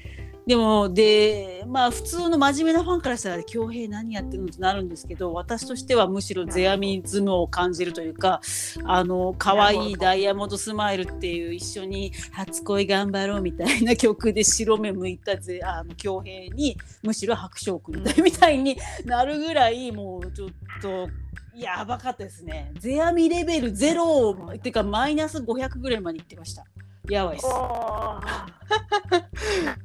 [0.46, 8.40] でもでまあ普通の真面目なファンからしたら恭平何やってるのってなるんですけど私としてはむしろゼアミズムを感じるというか
[8.84, 21.08] あの可愛いダイヤモンドスマイルっていう一緒に初恋頑張ろうみたいな曲で白目向いたぜあの恭平にむしろ拍手を送りたいみたいになるぐらいもうちょっと。
[21.56, 22.70] やばかったですね。
[22.78, 26.66] ゼアミレベル0っていうかマイナス500ぐらいまでいってました。
[27.08, 27.46] やばいっす。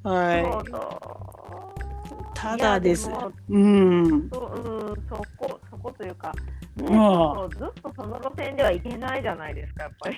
[0.03, 0.45] はい。
[2.33, 3.09] ただです。
[3.49, 6.33] うん、そうん、そこそこというか、
[6.75, 10.17] ね、もうずっとその路線ではいけないじゃないですかやっぱり。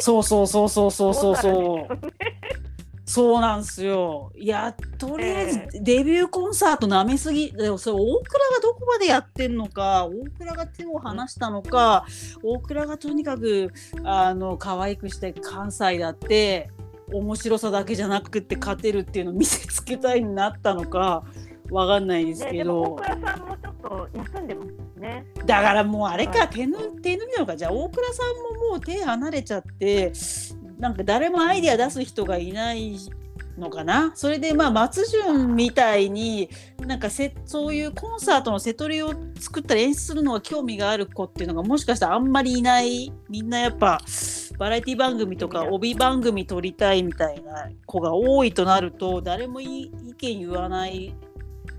[0.00, 1.98] そうそうそうそうそうそうそう
[3.12, 4.32] そうなんですよ。
[4.34, 12.06] いや、とりあえずデビューコンサートなめすぎ、でもそれ大倉がどこまでやってんのか、大倉が手を離したのか、
[12.42, 13.70] 大倉がとにかく
[14.02, 16.70] あの可愛くして関西だって
[17.12, 21.22] 面白さだけじゃなくて勝てるっていうのを見せつけたいになったのか。
[21.70, 30.12] わかんないですけど、大倉さんもちょっと休んでますねだからもうあれか、手ぬ手ぬみのかじゃあ大倉さんももう手離れちゃって
[30.82, 32.96] なんか誰もアイデア出す人がいない
[33.56, 34.10] のかな？
[34.16, 43.12] それでまあ松潤みたいになんかせそういうコンサートの瀬戸りを作ったり演出するのが興味がある子っていうのがもしかしたらあんまりいない。
[43.30, 44.00] みんなやっぱ
[44.58, 51.14] バラエティ番組とか帯番組撮りたいみたいな子が多いとなると誰も意見言わない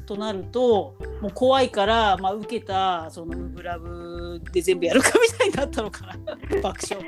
[0.05, 6.35] となるともう怖いから、まあ、受けたそのムブラブで全部やるかみたいになったのかな。
[6.61, 7.05] 爆笑。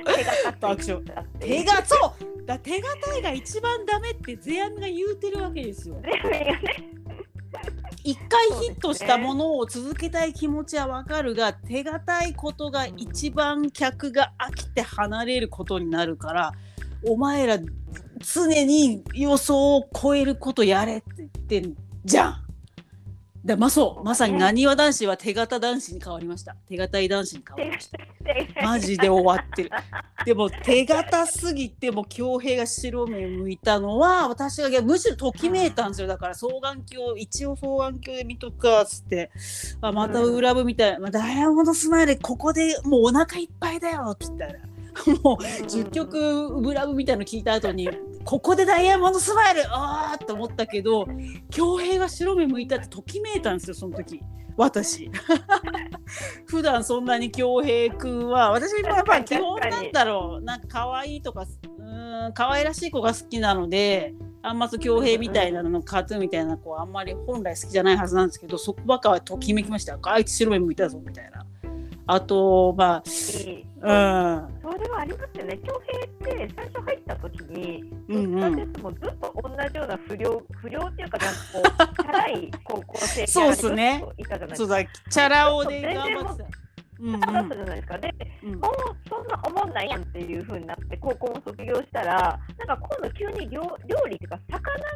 [0.59, 1.01] 爆笑。
[1.39, 2.45] 手がそう。
[2.45, 6.01] だ手堅いが一番ダメってゼアンが言うてるわけですよ。
[8.03, 16.51] 一回ヒットしたものを続けたい気持ちはわかるが、手堅いことが一番客が飽きて離れることになるから
[17.07, 17.59] お前ら
[18.19, 22.44] 常に予想を超えることやれって言ってんじゃん。
[23.45, 26.55] でまそうまさになにわ男子は手形男子に変わりました。
[26.67, 27.99] 手形い男子に変わりました。
[28.63, 29.69] マジで終わってる。
[30.25, 36.07] でも手形すぎても恭平が白目向いたのは私がむしろときめいたんですよ。
[36.07, 39.29] だから双眼鏡一応双眼鏡で見とくかっつって。
[39.79, 44.53] あまた裏部みたいな、まあ、ダイヤモンドスマイルここでもうお腹いっぱいだよって言ったら。
[45.21, 47.89] もう10曲ブラブみたいの聞いた後に
[48.25, 51.07] ここでダイヤモンドスマイルあーと思ったけど
[51.51, 54.21] 恭平が白目向いたってときめいたんですよその時。
[54.57, 55.11] 私。
[56.47, 58.51] 普段そんなに恭平君は。
[58.51, 60.43] 私はやっぱり基本なんだろう。
[60.43, 61.45] なんか可愛いとか
[61.77, 69.99] うん可愛らしい子が好きなのであんまそ恭平みたいなのカートゥーンみたいな子はあんまり本来好きじゃないはずなんですけどそこばかはときめきました。
[70.01, 71.45] あいつ白目向いたぞみたいな。
[72.07, 84.03] あとまあ、うん、それはありますよね恭平って最初入った時に、うんうん、もずっと同じような不良不良っていうかなんかこう チャラい高校生そうですね
[84.53, 86.49] そうだチャラ男で頑張ってた。
[86.97, 87.97] うんうん、だったじゃないですか。
[87.97, 88.71] で、うん、もう
[89.09, 94.89] そんな思んないやんっていうふうになって高校も卒業したら、なんか今度急に料料理っていうか魚が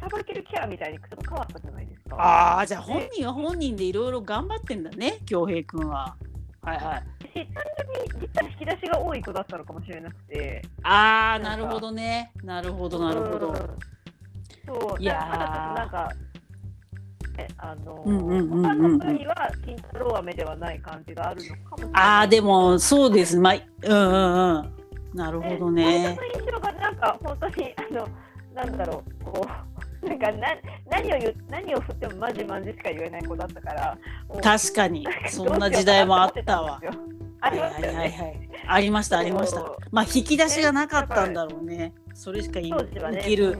[0.00, 2.16] さばけるキャラみたいにちょっと変わったじゃないですか。
[2.16, 6.16] ああ、じゃあ本人は本人でいろいろ頑張ってんだね、恭平君は。
[6.68, 7.02] はいはい。
[7.34, 7.64] 単
[8.14, 10.62] 純に実は引き出しが多い子だったのかもしれなくて。
[10.82, 12.32] ああ、なるほどね。
[12.42, 13.54] なるほど、なるほど。
[14.66, 15.14] そう、いや
[15.74, 16.12] なんか、
[17.58, 22.02] あの、うんうんうんうん、他の国は金太郎飴ではない感じがあるのかもしれない。
[22.02, 23.38] ああ、でもそうです。
[23.38, 24.78] まあ、うんうんうん。
[25.14, 26.18] なるほどね。
[26.34, 28.08] 印象がなんか本当にあの
[28.54, 29.77] なんだろうこう。
[30.02, 30.48] なんかな
[30.90, 33.98] 何を言何を振ってもマジマジしか言えない子だったから。
[34.42, 35.06] 確かに。
[35.28, 36.80] そんな時代もあったわ。
[37.40, 39.64] ありました、ね、はいはいはい、ありましたありました。
[39.90, 41.92] まあ引き出しがなかったんだろうね。
[42.14, 42.84] それしか生
[43.22, 43.58] きる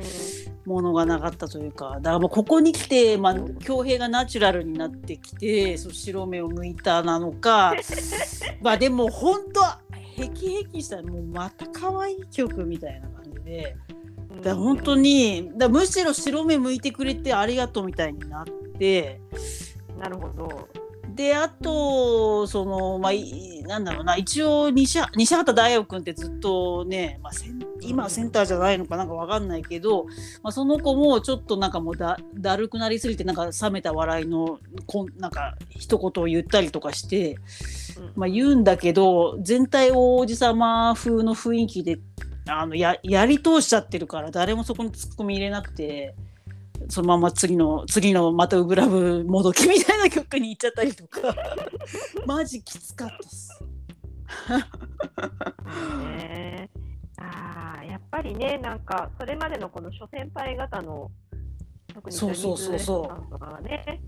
[0.66, 3.34] ものがなかったというか、だからもうここに来て、まあ、
[3.64, 7.74] 恭平がナチュラルになってきて、そう白目を向いたなのか、
[8.60, 9.60] まあでも本当、
[10.22, 13.76] へきへきしたらもうまた可愛い曲みたいな感じで。
[14.42, 18.44] だ本当にだむしろ白目向いてくれてありがとうみたいになっ
[18.78, 19.20] て
[19.98, 20.68] なるほど。
[21.18, 23.12] であとそのまあ
[23.66, 27.32] なんだろうな一応西西畑大也君ってずっとね、まあ、
[27.80, 30.04] 今はセンターじゃないのかなんか分かんないけど、
[30.44, 37.36] まあ、その子もちょっとなんかもうだだるくなりすぎてなんか冷めた笑いのこなんか一言を言ったりとかして、
[38.14, 41.98] まあ、言うんだけど全体を王子様風の雰囲気で
[42.48, 46.14] あのややり通しちゃってるから誰もそこにツッコミ入れなくて
[46.88, 51.34] そのまま次の次のまたウブラブもどきみたいな曲に行っちゃったりとか
[52.26, 53.64] マジきつかったっす。
[56.08, 56.70] ね、
[57.16, 61.10] あやっぱりねなんかそれまでのこの諸先輩方の
[61.94, 64.00] 特にそうそうそうそうとかがね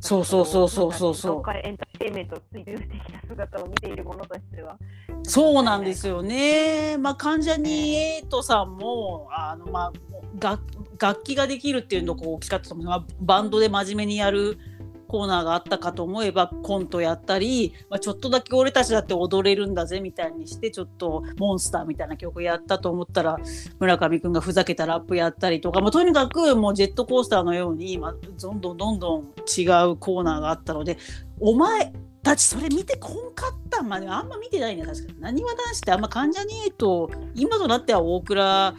[0.00, 1.42] そうそうそうそうそうそう。
[1.62, 4.76] エンターテインメント追求的な姿を見ているものとしては。
[5.22, 6.96] そうなんですよね。
[6.98, 9.92] まあ関ジャニエイトさんもあのまあ
[10.40, 10.62] 楽
[10.98, 12.86] 楽器ができるっていうのが大きかったと思う。
[12.86, 14.58] まあ、バンドで真面目にやる
[15.06, 23.38] コーナーがあったかと思えばコントやったり、まあ、ちょっとだけ俺たちだって踊れるんだぜみたいにしてちょっとモンスターみたいな曲やったと思ったら
[23.78, 30.98] 村上くんがふざけたラップやったりとか、まあ、とにかくもうジェットコースターのように、まあ、どんどんどんどん違うコーナーがあったので
[31.40, 31.92] お前
[32.26, 35.20] たちそれ見てこんかったまであんま見てないね確かに。
[35.20, 38.74] なにわ男子ってあんま関ジャニと今となっては大倉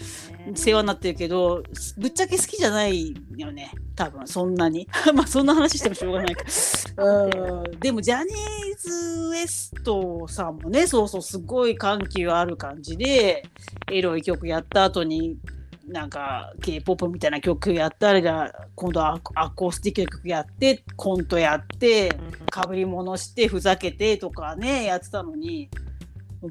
[0.55, 1.63] 世話になってるけど
[1.97, 3.71] ぶっちゃけ好きじゃないよね。
[3.95, 4.87] 多分そんなに。
[5.13, 6.43] まあそんな話してもしょうがないか。
[6.97, 7.27] う
[7.67, 7.79] ん。
[7.79, 13.43] でもジャニーズ WEST さんもねそうそうすごい緩急ある感じで
[13.91, 15.37] エロい曲やった後に
[15.87, 22.11] なんか K-POP みたいな曲やったりだ今度はアコースティックの曲やってコントやって
[22.51, 25.69] かぶり物してふざけてとかねやってたのに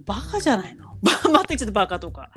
[0.05, 0.97] バカじゃないの？
[1.03, 2.31] 待ってちょっとバカとか。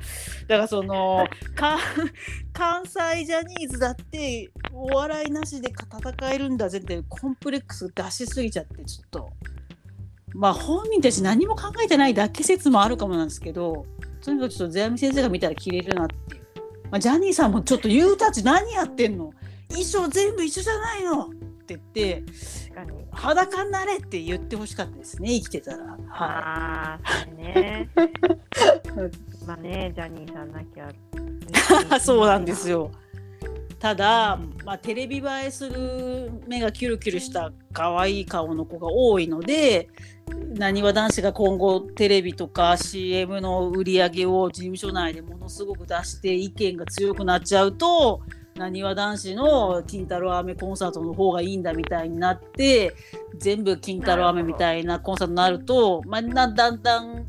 [0.47, 9.29] だからその関西ジャニーズだってお笑いなしで戦えるんだぜってコンプレックス出しすぎちゃってちょっと。
[10.35, 13.85] まあ本人たち何も考えてないだけ説もあるかもなんですけど
[14.23, 16.43] とにかくちょっと世阿弥先生が見たら切れるなっていう。
[16.91, 19.31] まあ、ジャニーさんもちょっと言うたち何やってんの？
[19.69, 21.27] 衣装全部一緒じゃないの！
[21.27, 21.29] っ
[21.65, 22.23] て言って
[23.11, 25.83] 裸になれって言ってほしかったですね生きてたら。
[25.83, 27.89] はい、ああね
[29.45, 30.89] まあねジャニーさんなきゃ
[31.99, 32.91] そうなんですよ。
[33.79, 39.87] ただ、まあ、テレビ映えする目がキュルキュルした可愛い顔の子が多いので
[40.49, 48.21] なにわ男子が今後テレビとか CM の売り上げを事務所内でものすごく出して意見が強くなっちゃうと
[48.59, 52.93] なにわ男子の金太郎飴コンサートの方がいいんだみたいになって
[53.37, 57.25] 全部金太郎飴みたいなコンサートになると、まあ、だんだん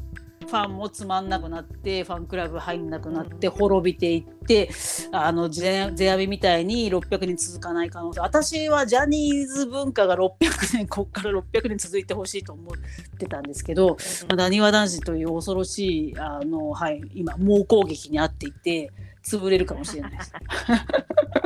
[0.51, 4.69] ファンもつまんなくなってファンクラブ入んなくなって滅びていって
[5.13, 13.97] あのゼゼアビみたいに600年続かない可能性私はジャニーズ文化が600年こっから600年続いてほしいと思ってたんですけど
[14.37, 18.91] なにわ男子という恐ろしいあの、はい、今猛攻撃にあっていて
[19.23, 20.33] 潰れるかもしれないです。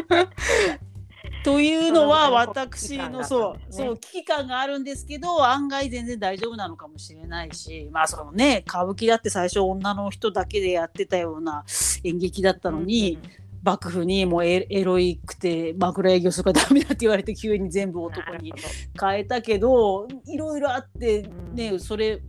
[1.45, 11.65] というのは私のそうそう危機感があるんですけど案外全然大丈夫なのかもしれないしまあそのね歌舞伎だって最初女の人だけでやってたような
[12.03, 13.19] 演劇だったのに、
[13.65, 18.53] 幕府にもうエロいくて枕営業するからダメだって言われて急に全部男に
[19.01, 22.21] 変えたけどいろいろあってねそれ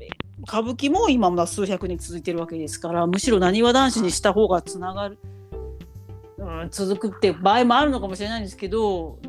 [0.48, 5.18] 歌舞伎も今も数百年続いてるわけですからむしろなにわ男子にした方がつながる。
[5.24, 5.35] うん、
[6.70, 9.20] 続くっていう場合もあるのかもしれないんですけど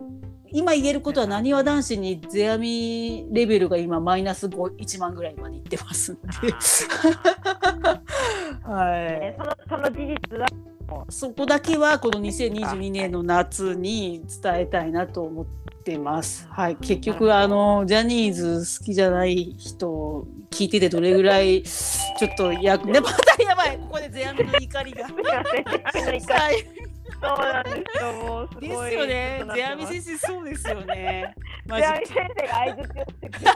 [0.52, 6.28] 今言えることはなにわ男子に世阿弥レベルが今マイナス1万ぐらいまでいってますんで。
[8.62, 10.46] はい、そのその事実は？
[11.08, 15.46] そこだけはこの2022年の夏に伝えたいなと思っ
[15.84, 16.48] てます。
[16.50, 23.78] はい、結局あのジャニーズ好きじゃない人聞いててどれぐらいちょっとやね またやばい。
[23.78, 25.06] ここで世阿弥の怒りが。
[27.26, 28.12] そうなんですよ。
[28.12, 28.90] もうすごい。
[28.90, 29.44] ですよね。
[29.54, 31.34] ゼアミ先生そうですよね。
[31.66, 33.50] ゼアミ先生が相槌をしてくれ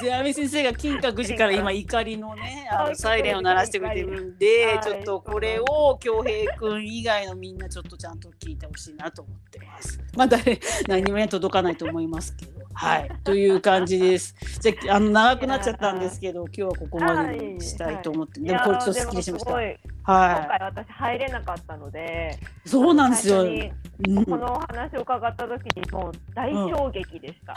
[0.00, 10.00] ゼアミ先生が金閣寺から今怒りのね、あのサイレンを鳴らしてくれてるんで、ちょっとこれを恭平君以外のみんなちょっとちゃんと聞いてほしいなと思ってます。
[10.16, 12.57] まあ誰何もね届かないと思いますけど。
[12.80, 14.36] はい、という感じです。
[14.60, 19.52] じゃあの長くなっちゃったんですけど、今日はここまでにしたいと思って、でもこれちょっとすっきりしました。
[19.52, 19.80] はい。
[20.04, 23.44] 今回私入れなかったので、そうなんですよ。
[23.44, 27.56] このお話を伺った時にもう大衝撃でした。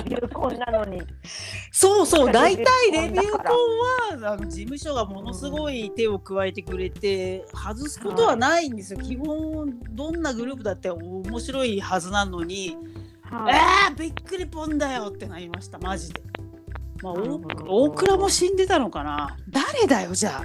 [0.00, 1.02] うん、レビューコンなのに。
[1.72, 9.00] そうそう、大体レビューコンはあの事務所がものすごい手を加えてくれて、外すことはないんですよ。
[9.00, 12.76] はい、基本どんなグループだって面白いはずなのに。
[13.30, 13.54] はい、
[13.90, 15.78] えー、びっくりぽんだよってなりました。
[15.78, 16.22] マジで。
[17.02, 17.14] まあ、
[17.68, 19.36] 大倉も死んでたのかな。
[19.48, 20.42] 誰だよじゃ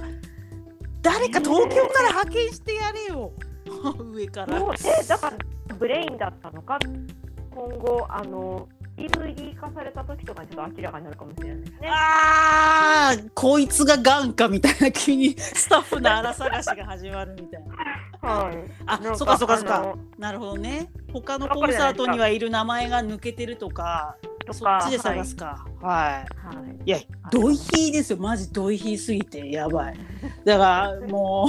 [1.00, 3.32] 誰か東京から派遣してやれよ。
[4.12, 4.58] 上から。
[4.58, 5.36] えだから
[5.76, 6.78] ブレインだったのか。
[7.50, 8.68] 今後あの
[9.06, 11.78] DVD 化された時とかにちょっと明らかになるかもしれないですね。
[11.88, 17.74] ああこいつががんかみたいな急にスタッフの荒探しが始まるみたいな。
[18.22, 24.16] はい、あそっかそっかそっかなるほどね他のコンサートにはいる名前が抜けてるとか
[24.52, 26.98] そっちで探すかはい、はい、いや
[27.32, 29.96] ドイヒーですよマジドイヒーすぎてやばい
[30.44, 31.48] だからも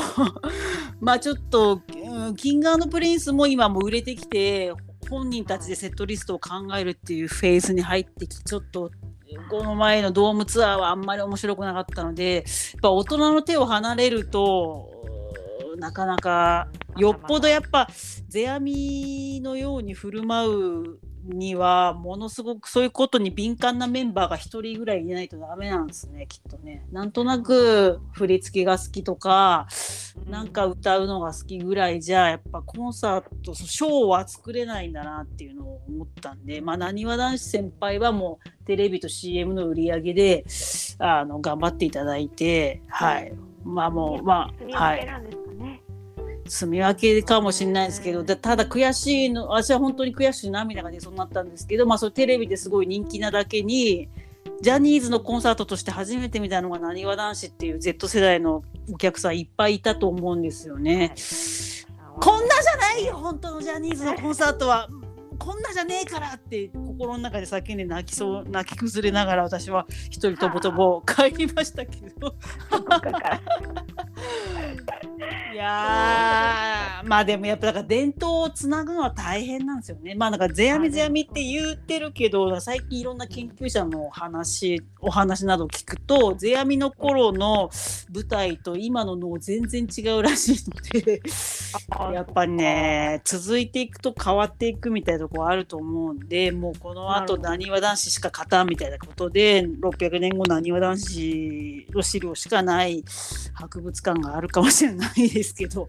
[1.01, 4.73] うまあちょっと、うん、キングプリンスも今も売れてきて
[5.09, 8.91] 本人たちでセットリストを考えるっていうフェーズに入ってきちょっと
[9.49, 12.43] この前のドームツアーはあんまり面白くなかったのでやっ
[12.81, 14.89] ぱ大人の手を離れると
[15.77, 17.87] なかなかよっぽどやっぱ
[18.29, 20.47] 世阿弥のように振る舞
[20.93, 26.85] うにはものすごくそういうことに敏感なメンバーが1人ぐらいいないとダメなんですねきっとね。
[26.91, 29.67] なんとなく振り付けが好きとか
[30.27, 40.45] なんか歌うのが好きぐらいじゃやっぱコンサートショーは作れないんだなっていうのを思ったんでまあなにわ男子先輩はもうテレビと CM の売り上げで
[40.99, 43.33] あの頑張っていただいてはい。
[43.63, 45.42] まあもうまあはい
[46.45, 54.09] 住み分けかもしれないですけどただ悔しいの私は本当に悔しい涙が出そうになったんですけど、まあ、それテレビですごい人気なだけに
[54.61, 61.13] ジャニーズのコンサートとして初めて見たのがなにわ男子っていう Z 世代のお客さんいっぱいいたと思うんですよね。
[62.21, 64.87] こんなじゃないよ本当のジャニーズのコンサートは。
[65.43, 72.33] こんなじゃねえからって心の中で叫んで泣きそう泣き崩れながら私は一人とぼとぼ帰りましたけど。
[75.53, 80.15] いやまあでもやっぱだから伝統をつなぐのは大変なんですよね。
[80.15, 87.69] まあなんか世阿弥世阿弥って言ってるけど最近いろんな研究者の話お話などを聞くと世阿弥の頃の
[88.13, 91.21] 舞台と今の能全然違うらしいので
[92.13, 103.03] やっぱりね続いていくと変わっていくみたいなとこあると思うんでもうこのあとなにわ男子しか勝たんみたいなことで600年後なにわ男子の資料しかない
[103.53, 105.87] 博物館があるかもしれないですけど。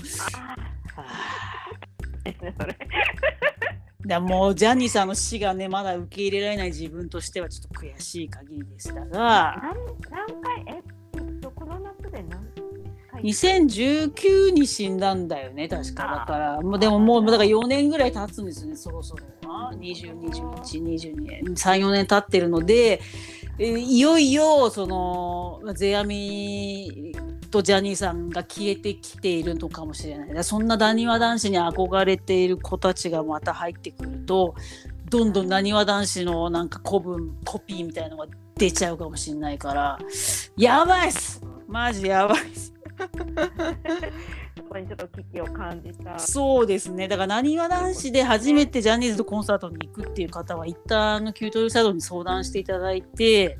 [4.07, 9.63] だもうジャニーさんの死がねまだ受け入れられない自分としてはちょっと悔しい限りでしたが。
[10.11, 12.54] 何回えっとこの夏で何
[13.23, 16.25] 2019に死んだんだよね確か。
[16.27, 19.25] だからもうでももうだから4年ぐらい経つんですねそろそろ。
[19.79, 21.43] 202122年。
[21.45, 23.01] 34年経ってるので
[23.59, 27.15] いよいよその世阿弥
[27.51, 30.45] とジャニーさんが消えてきているのかもしれない。
[30.45, 34.57] そんななにわ男子に憧れている子たちがまた入ってくると
[35.09, 39.99] どんどんなにわ男子のなんか古文コピーみたいのが出ちゃうかもしれないから。
[40.57, 41.41] やばいっす！
[41.69, 42.74] マジやばいっす
[44.57, 46.19] そこにちょっと危機を感じた。
[46.19, 47.09] そうですね。
[47.09, 53.59] だからなにわ男子で初めてジャニーズとコンサートに行くっていう方は一旦キュートルサドに相談していただいて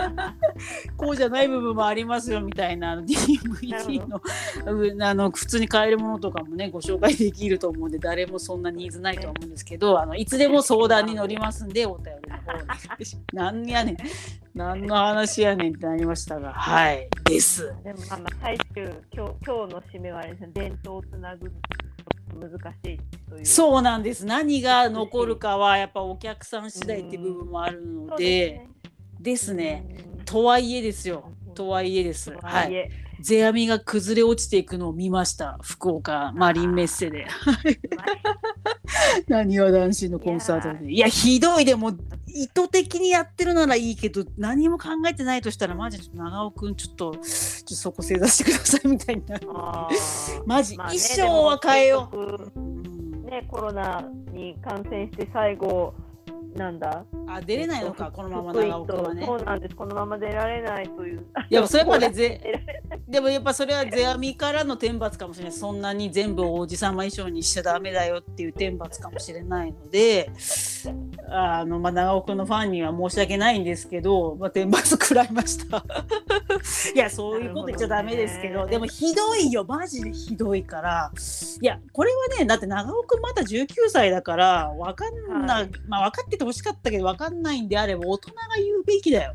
[0.96, 4.20] こうじゃない部分もありますよみたいな DVD の
[5.06, 12.66] あの普通に買えるものとかもねご紹介できると思うんで誰もそんなニーズないと思うんですけどあのいつでも相談に乗りますんでお便りの方に。
[13.32, 13.96] 何やねん
[14.56, 17.74] 何の話やねんってなりましたが、はい、です。
[17.84, 21.52] でも、まあ、まあ最終、今日、今日の締めはあれですね、伝統をつなぐ。
[22.40, 22.98] 難しい
[23.28, 23.46] という。
[23.46, 24.24] そうなんです。
[24.24, 28.66] 何が残るかはやっぱお客さん次第っていう部分もあるので、
[29.20, 29.84] ですね。
[30.24, 31.30] とはいえですよ。
[31.54, 32.32] とはいえです。
[32.40, 32.90] はい。
[33.22, 37.26] 世阿弥が崩れ落ちていくのを見ました福岡マリンメッセで。
[39.28, 40.92] なにわ男子のコンサートで。
[40.92, 41.92] いやひどいでも
[42.26, 47.20] 意図的にやってるならいいけど何も考えてないとしたらマジで長尾くんちょっとちょっ
[47.68, 49.40] とそこ正座してくださいみたいな
[50.44, 53.30] マジ、まあね、衣装は変えよう。
[53.30, 55.94] ねコロナに感染して最後
[56.56, 57.04] なんだ？
[57.28, 59.24] あ出れないのか、このまま長岡はね。
[59.24, 61.26] そうなんです、このまま出られないという。
[61.50, 62.40] いや、それまで ぜ、
[63.06, 65.52] でもやっぱそれは世阿弥からの天罰かもしれない。
[65.52, 70.30] そんなに全部王子様衣装にしちゃだめだよっていう天罰かもしれないので、
[71.28, 75.84] あの、まあ、長岡のファンには申し訳ないんですけど、まあ、天罰食らいました。
[76.94, 81.10] いや、そういうこと言っちゃだめですけど、どでもひどいよ、マジでひどいから。
[81.60, 89.34] いや、これはね、だって長尾くんまだ19歳だから、わかんない、はい、まあ分かっててほしかったけど、わかんないんであれば、大人が言うべきだよ。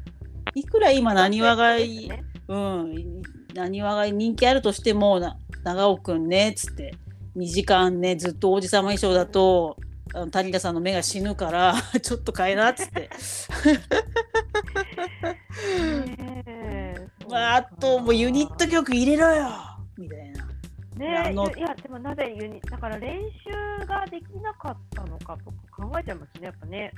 [0.55, 2.09] いくら今、なにわがい、
[2.47, 3.21] うん、
[3.53, 6.95] なにわが人気あるとしても、な長尾くんね、つって、
[7.35, 9.77] 2時間ね、ずっと王子様衣装だと、
[10.13, 13.09] あの谷田さんの目が死ぬから ちょっと変えなっつって。
[17.29, 19.49] まあ、あともうユニット曲入れろよ
[19.97, 20.45] みたいな。
[20.97, 23.21] ねいやでもなぜユニだから練
[23.79, 26.91] 習ができなかったのかとか考えちゃいますねやっぱね。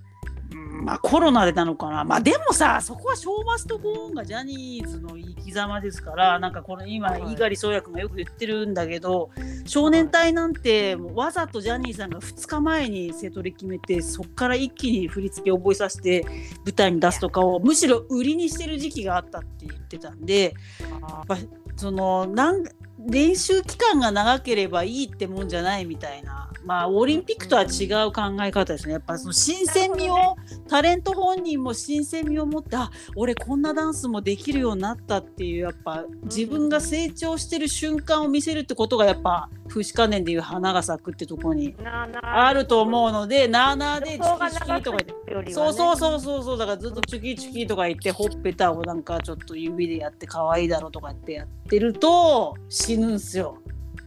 [0.83, 2.03] まあコロナでなのかな。
[2.03, 9.29] まあでもさ、そこはショーマストゴーンがジャニーズの生き様ですから、なんかこの今、猪狩宗也君がよく言ってるんだけど、
[9.65, 16.25] 少年隊なんてわざとジャニーさんが2日前に瀬戸り決めて、そこから一気に振り付けを覚えさせて
[16.65, 21.39] 舞台に出すとかを、むしろ売りにしてる時期があったって言ってたんで、やっ
[21.75, 22.63] そのなん
[22.99, 28.93] 練習期間が長ければいいってもんじゃないみたいなまあオリンピックとは違う考え方ですね。
[28.93, 30.35] やっぱその新鮮味を、ね、
[30.67, 41.75] タレント本人も新鮮味を持ってあ俺こんなダンスもできるようになったっていうやっぱ自分が成長してる瞬間を見せるってことがやっぱ風刺観念でいう花が咲くってとこに
[42.21, 44.97] あると思うのでなあなあでチュキチキとか
[45.27, 46.23] 言って、ね、そうそうそう。
[46.23, 53.57] そうそうだからずっとチュキチキとか言ってほっぺたをなんかちょっと指でやって可愛いだろうとかってやってると死ぬんすよ。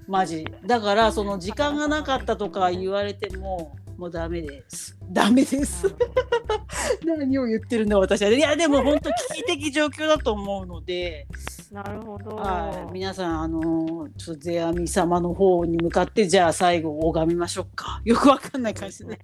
[0.09, 0.46] マジ。
[0.64, 4.98] だからその時間がなかったとか言われてももうダメです。
[5.11, 5.94] ダメです。
[7.04, 8.30] 何を言ってるんだ私は。
[8.30, 11.26] いやでも本当危機的状況だと思うので。
[11.72, 18.00] なるほど、はい、皆さんあのちょっと世阿弥様の方に向かってじゃあ最後拝みましょうか。
[18.04, 19.07] よくわかんない感じで。
[19.07, 19.18] ね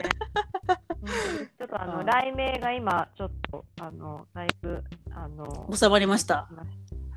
[1.58, 6.48] ちょっとあの雷鳴が今ちょっとあのだいぶあの収まりました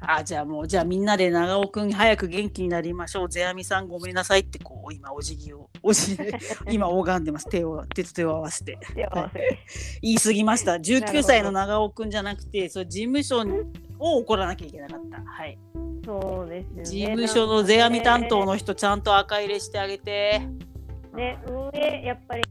[0.07, 3.27] あじゃあもうじゃあみんなで長尾くん早く元気になりましょう。
[3.29, 6.23] 世阿弥さんごめんなさいってこう今お辞儀をお辞儀
[6.71, 7.49] 今拝んでます。
[7.49, 8.77] 手を手と手を合わせて。
[10.01, 10.73] 言い過ぎました。
[10.73, 13.43] 19歳の長尾くんじゃなくてそれ事務所
[13.99, 15.23] を怒らなきゃいけなかった。
[15.23, 15.57] はい。
[16.05, 16.85] そうですね。
[16.85, 20.41] 事務所の世阿弥担当の人ちゃんと赤入れしてあげて。
[21.15, 22.43] ね運営やっぱり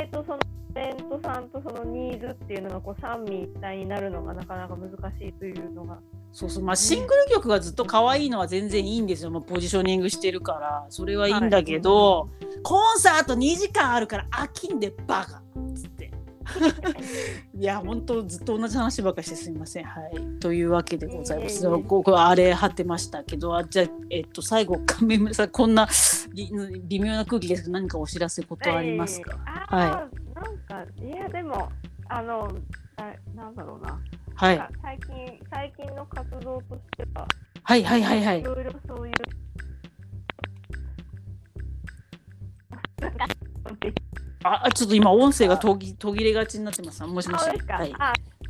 [0.00, 0.38] えっとその
[0.74, 5.98] タレントさんとそのニーズっていうのがこう三位一体になるのがなかなか難しいというのが
[6.32, 6.64] そうそう。
[6.64, 10.86] まあシングル曲がずっと可愛いのは全然いいんですよ、まあ、ポジショニングしてるから。
[10.88, 15.38] それはいいんだけど、はい、コンサート2時間あるから飽きんでバカ。
[15.38, 16.10] っつって。
[17.54, 19.84] いや本当ずっと同じ話ばっかしてすみません。
[19.84, 20.40] はい。
[20.40, 25.88] というわけでございます、えー、ここあれ張ってましたけどあじゃあえっと最後亀村さんこんな
[26.34, 27.62] 微妙な空気です。
[27.62, 30.34] けど何かお知らせことありますか、えー、はい。
[30.34, 31.70] なんかいやでも
[32.08, 32.50] あの
[32.96, 34.00] あなんだろうな
[34.40, 37.28] はい、最近最近の活動としては、
[37.62, 38.40] はいはいはいはい。
[38.40, 39.14] いろいろそういう。
[44.42, 47.04] あ、ちょっと今音声が途切途切れがちになってます。
[47.04, 47.42] もしもし。
[47.42, 47.60] はい。
[47.68, 47.92] はい。